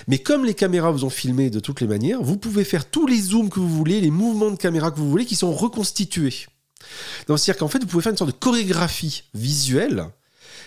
Mais 0.08 0.18
comme 0.18 0.44
les 0.44 0.54
caméras 0.54 0.90
vous 0.90 1.04
ont 1.04 1.10
filmé 1.10 1.50
de 1.50 1.60
toutes 1.60 1.80
les 1.80 1.86
manières, 1.86 2.22
vous 2.22 2.38
pouvez 2.38 2.64
faire 2.64 2.88
tous 2.90 3.06
les 3.06 3.20
zooms 3.20 3.50
que 3.50 3.60
vous 3.60 3.68
voulez, 3.68 4.00
les 4.00 4.10
mouvements 4.10 4.50
de 4.50 4.56
caméra 4.56 4.90
que 4.90 4.98
vous 4.98 5.10
voulez, 5.10 5.26
qui 5.26 5.36
sont 5.36 5.52
reconstitués. 5.52 6.46
C'est-à-dire 7.26 7.56
qu'en 7.58 7.68
fait, 7.68 7.78
vous 7.80 7.86
pouvez 7.86 8.02
faire 8.02 8.12
une 8.12 8.18
sorte 8.18 8.30
de 8.32 8.36
chorégraphie 8.38 9.24
visuelle 9.34 10.06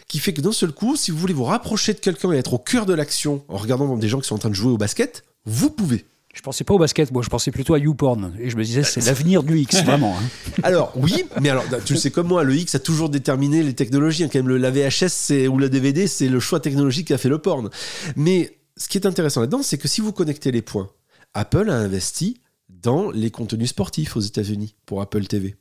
qui 0.08 0.20
fait 0.20 0.34
que 0.34 0.42
d'un 0.42 0.52
seul 0.52 0.72
coup, 0.72 0.96
si 0.96 1.10
vous 1.12 1.18
voulez 1.18 1.34
vous 1.34 1.44
rapprocher 1.46 1.94
de 1.94 2.00
quelqu'un 2.00 2.32
et 2.34 2.38
être 2.38 2.54
au 2.54 2.60
cœur 2.60 2.86
de 2.86 2.94
l'action 2.94 3.44
en 3.48 3.58
regardant 3.58 3.98
des 3.98 4.10
gens 4.10 4.20
qui 4.20 4.28
sont 4.28 4.36
en 4.36 4.40
train 4.40 4.50
de 4.50 4.56
jouer 4.56 4.72
au 4.72 4.78
basket, 4.78 5.24
vous 5.46 5.72
pouvez. 5.72 6.06
Je 6.34 6.42
pensais 6.42 6.64
pas 6.64 6.74
au 6.74 6.80
basket, 6.80 7.12
moi 7.12 7.22
je 7.22 7.30
pensais 7.30 7.52
plutôt 7.52 7.76
à 7.76 7.80
YouPorn. 7.80 8.34
Et 8.40 8.50
je 8.50 8.58
me 8.58 8.64
disais, 8.64 8.84
c'est 8.84 9.06
l'avenir 9.06 9.44
du 9.44 9.60
X, 9.60 9.82
vraiment. 9.86 10.18
hein. 10.18 10.24
Alors 10.64 10.92
oui, 10.96 11.26
mais 11.42 11.50
alors 11.50 11.64
tu 11.86 11.94
le 11.94 12.00
sais 12.00 12.10
comme 12.12 12.28
moi, 12.28 12.44
le 12.44 12.56
X 12.56 12.74
a 12.76 12.80
toujours 12.80 13.10
déterminé 13.10 13.62
les 13.64 13.74
technologies. 13.74 14.24
hein. 14.24 14.30
Quand 14.34 14.40
même, 14.40 14.48
le, 14.50 14.58
la 14.58 14.72
VHS 14.72 15.48
ou 15.48 15.60
la 15.60 15.70
DVD, 15.70 16.08
c'est 16.08 16.28
le 16.28 16.40
choix 16.40 16.60
technologique 16.60 17.08
qui 17.08 17.14
a 17.14 17.18
fait 17.20 17.30
le 17.30 17.38
porn. 17.38 17.70
Mais 18.16 18.58
ce 18.78 18.88
qui 18.88 18.98
est 18.98 19.06
intéressant 19.06 19.42
là-dedans, 19.42 19.62
c'est 19.62 19.78
que 19.78 19.88
si 19.88 20.02
vous 20.02 20.12
connectez 20.12 20.52
les 20.52 20.64
points, 20.64 20.90
Apple 21.36 21.70
a 21.70 21.76
investi 21.76 22.42
dans 22.70 23.12
les 23.12 23.30
contenus 23.30 23.70
sportifs 23.70 24.18
aux 24.18 24.22
États-Unis 24.22 24.76
pour 24.88 25.02
Apple 25.02 25.26
TV. 25.28 25.56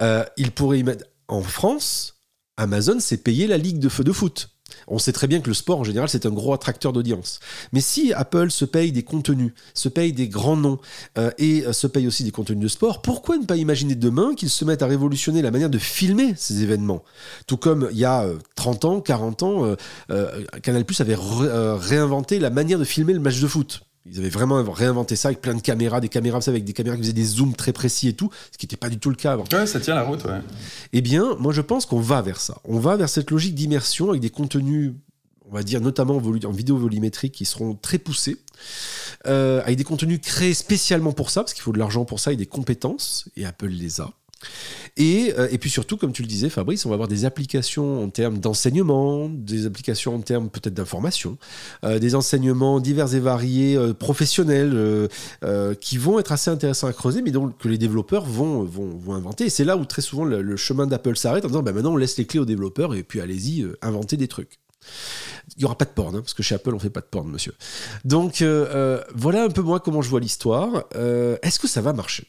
Euh, 0.00 0.24
il 0.38 0.50
pourrait 0.50 0.78
y 0.78 0.82
mettre 0.82 1.04
en 1.28 1.42
France, 1.42 2.16
Amazon 2.56 2.98
s'est 3.00 3.18
payé 3.18 3.46
la 3.46 3.58
ligue 3.58 3.78
de 3.78 3.88
feu 3.88 4.02
de 4.04 4.12
foot. 4.12 4.50
On 4.88 4.98
sait 4.98 5.12
très 5.12 5.26
bien 5.26 5.40
que 5.40 5.48
le 5.48 5.54
sport 5.54 5.80
en 5.80 5.84
général 5.84 6.08
c'est 6.08 6.26
un 6.26 6.30
gros 6.30 6.52
attracteur 6.52 6.92
d'audience. 6.92 7.40
Mais 7.72 7.80
si 7.80 8.12
Apple 8.12 8.50
se 8.50 8.64
paye 8.64 8.92
des 8.92 9.02
contenus, 9.02 9.52
se 9.74 9.88
paye 9.88 10.12
des 10.12 10.28
grands 10.28 10.56
noms 10.56 10.78
euh, 11.18 11.30
et 11.38 11.64
euh, 11.66 11.72
se 11.72 11.86
paye 11.86 12.06
aussi 12.06 12.24
des 12.24 12.30
contenus 12.30 12.62
de 12.62 12.68
sport, 12.68 13.02
pourquoi 13.02 13.36
ne 13.38 13.44
pas 13.44 13.56
imaginer 13.56 13.94
demain 13.94 14.34
qu'ils 14.34 14.50
se 14.50 14.64
mettent 14.64 14.82
à 14.82 14.86
révolutionner 14.86 15.42
la 15.42 15.50
manière 15.50 15.70
de 15.70 15.78
filmer 15.78 16.34
ces 16.36 16.62
événements? 16.62 17.02
Tout 17.46 17.56
comme 17.56 17.88
il 17.92 17.98
y 17.98 18.04
a 18.04 18.24
euh, 18.24 18.38
30 18.56 18.84
ans, 18.84 19.00
40 19.00 19.42
ans, 19.42 19.64
euh, 19.64 19.76
euh, 20.10 20.44
Canal 20.62 20.84
Plus 20.84 21.00
avait 21.00 21.14
ré- 21.14 21.20
euh, 21.48 21.76
réinventé 21.76 22.38
la 22.38 22.50
manière 22.50 22.78
de 22.78 22.84
filmer 22.84 23.12
le 23.12 23.20
match 23.20 23.40
de 23.40 23.46
foot. 23.46 23.82
Ils 24.06 24.18
avaient 24.18 24.28
vraiment 24.28 24.62
réinventé 24.70 25.16
ça 25.16 25.28
avec 25.28 25.40
plein 25.40 25.54
de 25.54 25.62
caméras, 25.62 26.00
des 26.00 26.10
caméras 26.10 26.40
avec 26.46 26.64
des 26.64 26.74
caméras 26.74 26.96
qui 26.96 27.02
faisaient 27.02 27.12
des 27.14 27.24
zooms 27.24 27.54
très 27.54 27.72
précis 27.72 28.08
et 28.08 28.12
tout, 28.12 28.30
ce 28.52 28.58
qui 28.58 28.66
n'était 28.66 28.76
pas 28.76 28.90
du 28.90 28.98
tout 28.98 29.08
le 29.08 29.16
cas 29.16 29.32
avant. 29.32 29.44
Ouais, 29.52 29.66
ça 29.66 29.80
tient 29.80 29.94
la 29.94 30.02
route, 30.02 30.22
ouais. 30.24 30.40
Eh 30.92 31.00
bien, 31.00 31.34
moi 31.38 31.52
je 31.54 31.62
pense 31.62 31.86
qu'on 31.86 32.00
va 32.00 32.20
vers 32.20 32.38
ça. 32.38 32.58
On 32.64 32.78
va 32.78 32.96
vers 32.96 33.08
cette 33.08 33.30
logique 33.30 33.54
d'immersion 33.54 34.10
avec 34.10 34.20
des 34.20 34.28
contenus, 34.28 34.92
on 35.48 35.54
va 35.54 35.62
dire 35.62 35.80
notamment 35.80 36.16
en, 36.16 36.20
volu- 36.20 36.44
en 36.44 36.50
vidéo 36.52 36.76
volumétrique, 36.76 37.32
qui 37.32 37.46
seront 37.46 37.74
très 37.74 37.96
poussés, 37.98 38.36
euh, 39.26 39.62
avec 39.62 39.78
des 39.78 39.84
contenus 39.84 40.20
créés 40.22 40.52
spécialement 40.54 41.12
pour 41.12 41.30
ça, 41.30 41.40
parce 41.42 41.54
qu'il 41.54 41.62
faut 41.62 41.72
de 41.72 41.78
l'argent 41.78 42.04
pour 42.04 42.20
ça 42.20 42.30
et 42.32 42.36
des 42.36 42.46
compétences, 42.46 43.24
et 43.36 43.46
Apple 43.46 43.68
les 43.68 44.02
a. 44.02 44.10
Et, 44.96 45.34
euh, 45.36 45.48
et 45.50 45.58
puis 45.58 45.70
surtout, 45.70 45.96
comme 45.96 46.12
tu 46.12 46.22
le 46.22 46.28
disais, 46.28 46.48
Fabrice, 46.48 46.86
on 46.86 46.88
va 46.88 46.94
avoir 46.94 47.08
des 47.08 47.24
applications 47.24 48.02
en 48.02 48.10
termes 48.10 48.38
d'enseignement, 48.38 49.28
des 49.28 49.66
applications 49.66 50.14
en 50.14 50.20
termes 50.20 50.48
peut-être 50.48 50.74
d'information, 50.74 51.36
euh, 51.84 51.98
des 51.98 52.14
enseignements 52.14 52.78
divers 52.78 53.12
et 53.14 53.20
variés, 53.20 53.76
euh, 53.76 53.92
professionnels, 53.92 54.74
qui 55.80 55.98
vont 55.98 56.18
être 56.18 56.32
assez 56.32 56.50
intéressants 56.50 56.86
à 56.86 56.92
creuser, 56.92 57.22
mais 57.22 57.30
donc 57.30 57.58
que 57.58 57.68
les 57.68 57.78
développeurs 57.78 58.24
vont, 58.24 58.62
vont, 58.62 58.96
vont 58.96 59.14
inventer. 59.14 59.46
Et 59.46 59.50
c'est 59.50 59.64
là 59.64 59.76
où 59.76 59.84
très 59.84 60.02
souvent 60.02 60.24
le, 60.24 60.56
chemin 60.56 60.86
d'Apple 60.86 61.16
s'arrête 61.16 61.44
en 61.44 61.48
disant 61.48 61.62
bah, 61.62 61.72
maintenant 61.72 61.92
on 61.92 61.96
laisse 61.96 62.16
les 62.16 62.26
clés 62.26 62.40
aux 62.40 62.44
développeurs 62.44 62.94
et 62.94 63.02
puis 63.02 63.20
allez-y, 63.20 63.66
inventer 63.82 64.16
des 64.16 64.28
trucs. 64.28 64.58
Il 65.56 65.60
n'y 65.60 65.64
aura 65.64 65.76
pas 65.76 65.84
de 65.84 65.90
porn, 65.90 66.14
hein, 66.14 66.20
parce 66.20 66.34
que 66.34 66.42
chez 66.42 66.54
Apple 66.54 66.74
on 66.74 66.78
fait 66.78 66.90
pas 66.90 67.00
de 67.00 67.06
porn, 67.06 67.28
monsieur. 67.28 67.54
Donc 68.04 68.42
voilà 69.14 69.44
un 69.44 69.50
peu 69.50 69.62
moi 69.62 69.80
comment 69.80 70.02
je 70.02 70.10
vois 70.10 70.20
l'histoire. 70.20 70.84
Est-ce 70.94 71.58
que 71.58 71.68
ça 71.68 71.80
va 71.80 71.92
marcher? 71.92 72.28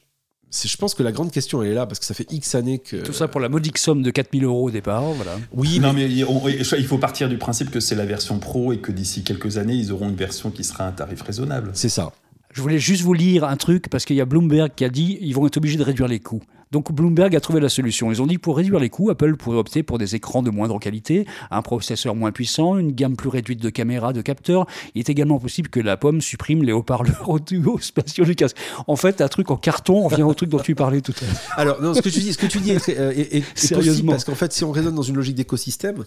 Je 0.52 0.78
pense 0.78 0.94
que 0.94 1.04
la 1.04 1.12
grande 1.12 1.32
question 1.32 1.62
elle 1.62 1.72
est 1.72 1.74
là, 1.74 1.86
parce 1.86 2.00
que 2.00 2.06
ça 2.06 2.14
fait 2.14 2.32
X 2.32 2.56
années 2.56 2.80
que. 2.80 2.98
Tout 2.98 3.12
ça 3.14 3.28
pour 3.28 3.42
la 3.42 3.50
modique 3.50 3.78
somme 3.78 4.02
de 4.04 4.10
4000 4.12 4.44
euros 4.46 4.68
au 4.68 4.72
départ. 4.72 5.04
Voilà. 5.04 5.34
Oui, 5.54 5.80
Non, 5.80 5.92
mais 5.94 6.08
mais 6.08 6.12
il 6.14 6.24
on- 6.26 6.48
il 6.48 6.86
faut 6.86 6.98
partir 6.98 7.28
du 7.30 7.38
principe 7.38 7.72
que 7.72 7.80
c'est 7.80 7.96
la 7.96 8.06
version 8.06 8.40
pro 8.40 8.72
et 8.72 8.78
que 8.80 8.92
d'ici 8.92 9.24
quelques 9.24 9.58
années, 9.58 9.74
ils 9.76 9.92
auront 9.92 10.08
une 10.10 10.16
version 10.16 10.52
qui 10.52 10.64
sera 10.64 10.86
à 10.86 10.88
un 10.88 10.92
tarif 10.92 11.22
raisonnable. 11.22 11.72
c'est 11.74 11.90
ça. 11.90 12.12
Je 12.54 12.62
voulais 12.62 12.80
juste 12.80 13.02
vous 13.02 13.14
lire 13.14 13.44
un 13.44 13.58
truc 13.58 13.90
parce 13.90 14.06
qu'il 14.06 14.16
y 14.16 14.22
a 14.22 14.26
Bloomberg 14.26 14.72
qui 14.74 14.86
a 14.86 14.90
dit 14.90 15.18
ils 15.20 15.34
vont 15.36 15.46
être 15.46 15.58
obligés 15.58 15.78
de 15.78 15.84
réduire 15.84 16.08
les 16.08 16.22
coûts. 16.22 16.42
Donc 16.76 16.92
Bloomberg 16.92 17.34
a 17.34 17.40
trouvé 17.40 17.62
la 17.62 17.70
solution. 17.70 18.12
Ils 18.12 18.22
ont 18.22 18.28
dit 18.28 18.36
que 18.36 18.42
pour 18.42 18.58
réduire 18.58 18.80
les 18.82 18.90
coûts, 18.90 19.10
Apple 19.10 19.38
pourrait 19.38 19.58
opter 19.58 19.82
pour 19.82 19.98
des 19.98 20.14
écrans 20.16 20.44
de 20.44 20.50
moindre 20.50 20.78
qualité, 20.78 21.26
un 21.50 21.62
processeur 21.62 22.16
moins 22.16 22.34
puissant, 22.34 22.78
une 22.78 22.92
gamme 22.92 23.16
plus 23.16 23.30
réduite 23.30 23.62
de 23.62 23.70
caméras, 23.70 24.12
de 24.12 24.22
capteurs. 24.22 24.66
Il 24.94 25.00
est 25.00 25.08
également 25.10 25.40
possible 25.40 25.70
que 25.70 25.80
la 25.80 25.96
pomme 25.96 26.20
supprime 26.20 26.64
les 26.64 26.74
haut-parleurs 26.74 27.30
audio 27.30 27.80
spatiaux 27.80 28.26
du 28.26 28.36
casque. 28.36 28.58
En 28.88 28.98
fait, 28.98 29.22
un 29.22 29.30
truc 29.30 29.52
en 29.52 29.56
carton, 29.56 30.04
on 30.04 30.10
revient 30.10 30.24
au 30.24 30.34
truc 30.34 30.50
dont 30.50 30.60
tu 30.60 30.76
parlais 30.76 31.00
tout 31.00 31.14
à 31.22 31.26
l'heure. 31.26 31.36
Alors, 31.56 31.82
non, 31.82 31.94
ce 31.94 32.02
que 32.02 32.10
tu 32.10 32.20
dis, 32.20 32.34
ce 32.34 32.38
que 32.38 32.46
tu 32.48 32.60
dis 32.60 32.72
est, 32.72 32.90
euh, 32.90 33.12
est- 33.12 33.20
est- 33.20 33.38
est 33.38 33.42
possible 33.54 33.56
Sérieusement. 33.84 34.12
parce 34.12 34.26
qu'en 34.26 34.36
fait, 34.36 34.52
si 34.52 34.66
on 34.66 34.72
raisonne 34.72 34.96
dans 34.96 35.02
une 35.02 35.16
logique 35.16 35.36
d'écosystème, 35.36 36.04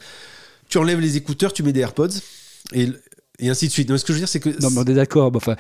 tu 0.69 0.77
enlèves 0.77 1.01
les 1.01 1.17
écouteurs, 1.17 1.55
tu 1.55 1.63
mets 1.63 1.73
des 1.73 1.81
AirPods 1.81 2.09
et, 2.75 2.89
et 3.39 3.49
ainsi 3.49 3.69
de 3.69 3.73
suite. 3.73 3.89
Non, 3.89 3.97
ce 3.97 4.05
que 4.05 4.09
je 4.13 4.19
veux 4.19 4.21
dire, 4.21 4.29
c'est 4.29 4.41
que 4.41 4.51
Non, 4.61 4.69
mais 4.71 4.81
on 4.81 4.85
est 4.85 4.93
d'accord. 4.95 5.33
Enfin, 5.35 5.57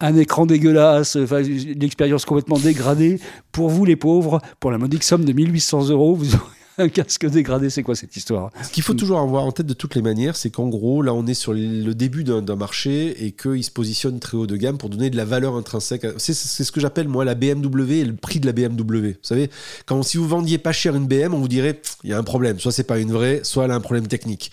un- 0.00 0.16
écran 0.16 0.46
dégueulasse, 0.46 1.16
une 1.16 1.82
expérience 1.82 2.24
complètement 2.24 2.58
dégradée. 2.58 3.20
Pour 3.52 3.68
vous, 3.68 3.84
les 3.84 3.96
pauvres, 3.96 4.40
pour 4.60 4.70
la 4.70 4.78
modique 4.78 5.02
somme 5.04 5.24
de 5.24 5.32
1800 5.32 5.88
euros, 5.90 6.14
vous 6.14 6.26
un 6.78 6.88
casque 6.88 7.26
dégradé. 7.26 7.70
C'est 7.70 7.82
quoi 7.82 7.94
cette 7.94 8.16
histoire? 8.16 8.50
Ce 8.62 8.70
qu'il 8.70 8.82
faut 8.82 8.94
toujours 8.94 9.18
avoir 9.18 9.44
en 9.44 9.52
tête 9.52 9.66
de 9.66 9.74
toutes 9.74 9.94
les 9.94 10.02
manières, 10.02 10.36
c'est 10.36 10.50
qu'en 10.50 10.68
gros, 10.68 11.02
là, 11.02 11.14
on 11.14 11.26
est 11.26 11.34
sur 11.34 11.52
le 11.52 11.92
début 11.94 12.24
d'un 12.24 12.56
marché 12.56 13.24
et 13.24 13.32
qu'il 13.32 13.62
se 13.64 13.70
positionne 13.70 14.20
très 14.20 14.36
haut 14.36 14.46
de 14.46 14.56
gamme 14.56 14.78
pour 14.78 14.88
donner 14.88 15.10
de 15.10 15.16
la 15.16 15.24
valeur 15.24 15.56
intrinsèque. 15.56 16.06
c'est 16.18 16.34
ce 16.34 16.72
que 16.72 16.80
j'appelle, 16.80 17.08
moi, 17.08 17.24
la 17.24 17.34
BMW 17.34 18.00
et 18.00 18.04
le 18.04 18.14
prix 18.14 18.40
de 18.40 18.46
la 18.46 18.52
BMW. 18.52 19.12
Vous 19.12 19.16
savez, 19.22 19.50
quand 19.86 20.02
si 20.02 20.16
vous 20.16 20.26
vendiez 20.26 20.58
pas 20.58 20.72
cher 20.72 20.96
une 20.96 21.06
BM, 21.06 21.34
on 21.34 21.38
vous 21.38 21.48
dirait, 21.48 21.80
il 22.04 22.10
y 22.10 22.12
a 22.12 22.18
un 22.18 22.22
problème. 22.22 22.58
Soit 22.58 22.72
c'est 22.72 22.84
pas 22.84 22.98
une 22.98 23.12
vraie, 23.12 23.40
soit 23.42 23.64
elle 23.64 23.70
a 23.70 23.74
un 23.74 23.80
problème 23.80 24.06
technique. 24.06 24.50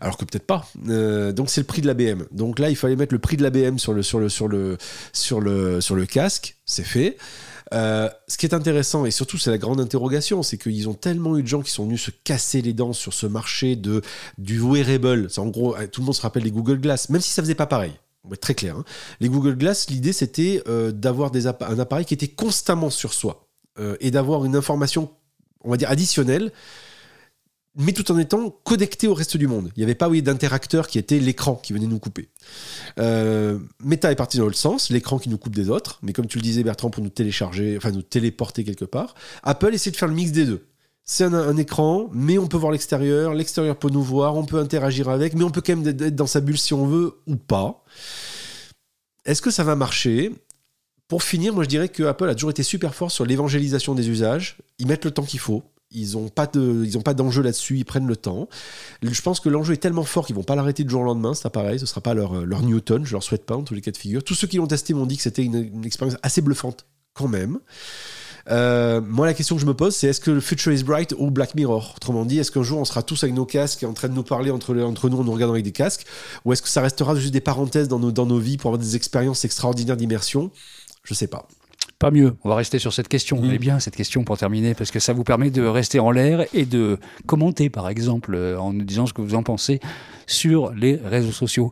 Alors 0.00 0.16
que 0.16 0.24
peut-être 0.24 0.46
pas. 0.46 0.66
Euh, 0.88 1.32
donc 1.32 1.50
c'est 1.50 1.60
le 1.60 1.66
prix 1.66 1.82
de 1.82 1.86
la 1.86 1.94
BM. 1.94 2.24
Donc 2.32 2.58
là, 2.58 2.70
il 2.70 2.76
fallait 2.76 2.96
mettre 2.96 3.14
le 3.14 3.18
prix 3.18 3.36
de 3.36 3.42
la 3.42 3.50
BM 3.50 3.78
sur 3.78 3.92
le, 3.92 4.02
sur 4.02 4.18
le, 4.18 4.28
sur 4.28 4.48
le, 4.48 4.76
sur 5.12 5.40
le, 5.40 5.80
sur 5.80 5.94
le 5.94 6.06
casque. 6.06 6.56
C'est 6.64 6.84
fait. 6.84 7.16
Euh, 7.72 8.08
ce 8.28 8.36
qui 8.36 8.46
est 8.46 8.54
intéressant, 8.54 9.06
et 9.06 9.10
surtout 9.10 9.38
c'est 9.38 9.50
la 9.50 9.58
grande 9.58 9.80
interrogation, 9.80 10.42
c'est 10.42 10.58
qu'ils 10.58 10.88
ont 10.88 10.94
tellement 10.94 11.38
eu 11.38 11.42
de 11.42 11.48
gens 11.48 11.62
qui 11.62 11.70
sont 11.70 11.84
venus 11.84 12.02
se 12.02 12.10
casser 12.10 12.60
les 12.60 12.72
dents 12.74 12.92
sur 12.92 13.14
ce 13.14 13.26
marché 13.26 13.76
de, 13.76 14.02
du 14.38 14.60
wearable. 14.60 15.28
C'est 15.30 15.40
en 15.40 15.48
gros, 15.48 15.74
euh, 15.76 15.86
tout 15.86 16.02
le 16.02 16.06
monde 16.06 16.14
se 16.14 16.20
rappelle 16.20 16.42
des 16.42 16.50
Google 16.50 16.80
Glass, 16.80 17.08
même 17.08 17.20
si 17.20 17.30
ça 17.30 17.42
faisait 17.42 17.54
pas 17.54 17.66
pareil. 17.66 17.92
On 18.24 18.28
va 18.28 18.34
être 18.34 18.40
très 18.40 18.54
clair. 18.54 18.76
hein. 18.76 18.84
Les 19.20 19.28
Google 19.28 19.56
Glass, 19.56 19.88
l'idée 19.90 20.12
c'était 20.12 20.62
euh, 20.68 20.92
d'avoir 20.92 21.32
un 21.34 21.78
appareil 21.78 22.04
qui 22.04 22.14
était 22.14 22.28
constamment 22.28 22.90
sur 22.90 23.12
soi 23.14 23.48
et 24.00 24.10
d'avoir 24.10 24.44
une 24.44 24.54
information, 24.54 25.08
on 25.64 25.70
va 25.70 25.78
dire, 25.78 25.90
additionnelle 25.90 26.52
mais 27.76 27.92
tout 27.92 28.10
en 28.12 28.18
étant 28.18 28.50
connecté 28.64 29.08
au 29.08 29.14
reste 29.14 29.36
du 29.36 29.46
monde. 29.46 29.70
Il 29.76 29.80
n'y 29.80 29.84
avait 29.84 29.94
pas 29.94 30.08
d'interacteur 30.10 30.86
qui 30.86 30.98
était 30.98 31.18
l'écran 31.18 31.56
qui 31.56 31.72
venait 31.72 31.86
nous 31.86 31.98
couper. 31.98 32.28
Euh, 32.98 33.58
Meta 33.80 34.12
est 34.12 34.16
parti 34.16 34.38
dans 34.38 34.44
l'autre 34.44 34.58
sens, 34.58 34.90
l'écran 34.90 35.18
qui 35.18 35.28
nous 35.28 35.38
coupe 35.38 35.54
des 35.54 35.70
autres, 35.70 35.98
mais 36.02 36.12
comme 36.12 36.26
tu 36.26 36.38
le 36.38 36.42
disais 36.42 36.62
Bertrand, 36.62 36.90
pour 36.90 37.02
nous 37.02 37.10
télécharger, 37.10 37.76
enfin 37.76 37.90
nous 37.90 38.02
téléporter 38.02 38.64
quelque 38.64 38.84
part, 38.84 39.14
Apple 39.42 39.74
essaie 39.74 39.90
de 39.90 39.96
faire 39.96 40.08
le 40.08 40.14
mix 40.14 40.32
des 40.32 40.44
deux. 40.44 40.66
C'est 41.04 41.24
un, 41.24 41.34
un 41.34 41.56
écran, 41.56 42.10
mais 42.12 42.38
on 42.38 42.46
peut 42.46 42.56
voir 42.56 42.72
l'extérieur, 42.72 43.34
l'extérieur 43.34 43.76
peut 43.76 43.90
nous 43.90 44.02
voir, 44.02 44.36
on 44.36 44.44
peut 44.44 44.58
interagir 44.58 45.08
avec, 45.08 45.34
mais 45.34 45.42
on 45.42 45.50
peut 45.50 45.62
quand 45.64 45.76
même 45.76 45.88
être 45.88 46.14
dans 46.14 46.26
sa 46.26 46.40
bulle 46.40 46.58
si 46.58 46.74
on 46.74 46.86
veut 46.86 47.14
ou 47.26 47.36
pas. 47.36 47.84
Est-ce 49.24 49.42
que 49.42 49.50
ça 49.50 49.64
va 49.64 49.76
marcher? 49.76 50.32
Pour 51.08 51.22
finir, 51.22 51.52
moi 51.52 51.64
je 51.64 51.68
dirais 51.68 51.88
que 51.88 52.04
Apple 52.04 52.28
a 52.28 52.34
toujours 52.34 52.50
été 52.50 52.62
super 52.62 52.94
fort 52.94 53.10
sur 53.10 53.24
l'évangélisation 53.24 53.94
des 53.94 54.08
usages. 54.08 54.58
Ils 54.78 54.86
mettent 54.86 55.04
le 55.04 55.10
temps 55.10 55.24
qu'il 55.24 55.40
faut. 55.40 55.62
Ils 55.94 56.12
n'ont 56.12 56.28
pas 56.28 56.46
de, 56.46 56.84
ils 56.84 56.98
ont 56.98 57.02
pas 57.02 57.14
d'enjeu 57.14 57.42
là-dessus. 57.42 57.78
Ils 57.78 57.84
prennent 57.84 58.06
le 58.06 58.16
temps. 58.16 58.48
Je 59.02 59.22
pense 59.22 59.40
que 59.40 59.48
l'enjeu 59.48 59.74
est 59.74 59.78
tellement 59.78 60.04
fort 60.04 60.26
qu'ils 60.26 60.36
vont 60.36 60.42
pas 60.42 60.56
l'arrêter 60.56 60.84
du 60.84 60.90
jour 60.90 61.02
au 61.02 61.04
lendemain. 61.04 61.34
C'est 61.34 61.50
pareil. 61.50 61.78
Ce 61.78 61.86
sera 61.86 62.00
pas 62.00 62.14
leur, 62.14 62.44
leur 62.46 62.62
Newton. 62.62 63.04
Je 63.04 63.12
leur 63.12 63.22
souhaite 63.22 63.46
pas 63.46 63.56
en 63.56 63.62
tous 63.62 63.74
les 63.74 63.80
cas 63.80 63.90
de 63.90 63.96
figure. 63.96 64.22
Tous 64.22 64.34
ceux 64.34 64.46
qui 64.46 64.56
l'ont 64.56 64.66
testé 64.66 64.94
m'ont 64.94 65.06
dit 65.06 65.16
que 65.16 65.22
c'était 65.22 65.42
une, 65.42 65.84
expérience 65.84 66.18
assez 66.22 66.40
bluffante 66.40 66.86
quand 67.14 67.28
même. 67.28 67.58
Euh, 68.50 69.00
moi, 69.00 69.26
la 69.26 69.34
question 69.34 69.56
que 69.56 69.60
je 69.60 69.66
me 69.66 69.74
pose, 69.74 69.94
c'est 69.94 70.08
est-ce 70.08 70.20
que 70.20 70.30
le 70.30 70.40
future 70.40 70.72
is 70.72 70.82
bright 70.82 71.14
ou 71.16 71.30
Black 71.30 71.54
Mirror? 71.54 71.94
Autrement 71.96 72.24
dit, 72.24 72.38
est-ce 72.38 72.50
qu'un 72.50 72.62
jour 72.62 72.80
on 72.80 72.84
sera 72.84 73.02
tous 73.02 73.22
avec 73.22 73.34
nos 73.34 73.46
casques 73.46 73.84
en 73.84 73.92
train 73.92 74.08
de 74.08 74.14
nous 74.14 74.24
parler 74.24 74.50
entre, 74.50 74.76
entre 74.80 75.08
nous 75.08 75.20
en 75.20 75.24
nous 75.24 75.32
regardant 75.32 75.52
avec 75.52 75.64
des 75.64 75.72
casques? 75.72 76.06
Ou 76.44 76.52
est-ce 76.52 76.62
que 76.62 76.68
ça 76.68 76.80
restera 76.80 77.14
juste 77.14 77.32
des 77.32 77.40
parenthèses 77.40 77.88
dans 77.88 77.98
nos, 77.98 78.10
dans 78.10 78.26
nos 78.26 78.38
vies 78.38 78.56
pour 78.56 78.68
avoir 78.68 78.78
des 78.78 78.96
expériences 78.96 79.44
extraordinaires 79.44 79.96
d'immersion? 79.96 80.50
Je 81.04 81.14
sais 81.14 81.28
pas. 81.28 81.46
Pas 82.02 82.10
mieux. 82.10 82.34
On 82.42 82.48
va 82.48 82.56
rester 82.56 82.80
sur 82.80 82.92
cette 82.92 83.06
question. 83.06 83.40
Mmh. 83.40 83.44
Elle 83.44 83.54
est 83.54 83.58
bien 83.58 83.78
cette 83.78 83.94
question 83.94 84.24
pour 84.24 84.36
terminer 84.36 84.74
parce 84.74 84.90
que 84.90 84.98
ça 84.98 85.12
vous 85.12 85.22
permet 85.22 85.50
de 85.50 85.62
rester 85.62 86.00
en 86.00 86.10
l'air 86.10 86.44
et 86.52 86.64
de 86.64 86.98
commenter 87.26 87.70
par 87.70 87.88
exemple 87.88 88.34
euh, 88.34 88.58
en 88.58 88.72
nous 88.72 88.82
disant 88.84 89.06
ce 89.06 89.12
que 89.12 89.22
vous 89.22 89.36
en 89.36 89.44
pensez 89.44 89.78
sur 90.26 90.72
les 90.74 90.96
réseaux 90.96 91.30
sociaux. 91.30 91.70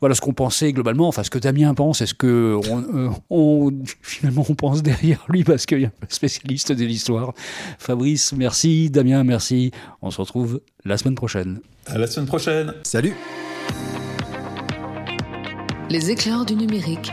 Voilà 0.00 0.14
ce 0.14 0.22
qu'on 0.22 0.32
pensait 0.32 0.72
globalement, 0.72 1.08
enfin 1.08 1.22
ce 1.24 1.28
que 1.28 1.38
Damien 1.38 1.74
pense, 1.74 2.00
est-ce 2.00 2.14
que 2.14 2.58
on, 2.70 2.82
euh, 2.94 3.10
on- 3.28 3.70
finalement 4.02 4.46
on 4.48 4.54
pense 4.54 4.82
derrière 4.82 5.26
lui 5.28 5.44
parce 5.44 5.66
qu'il 5.66 5.82
y 5.82 5.84
a 5.84 5.88
un 5.88 6.06
spécialiste 6.08 6.72
de 6.72 6.86
l'histoire? 6.86 7.34
Fabrice, 7.78 8.32
merci. 8.32 8.88
Damien, 8.88 9.24
merci. 9.24 9.72
On 10.00 10.10
se 10.10 10.22
retrouve 10.22 10.62
la 10.86 10.96
semaine 10.96 11.16
prochaine. 11.16 11.60
À 11.86 11.98
la 11.98 12.06
semaine 12.06 12.26
prochaine. 12.26 12.72
Salut 12.82 13.12
Les 15.90 16.10
éclairs 16.10 16.46
du 16.46 16.54
numérique, 16.54 17.12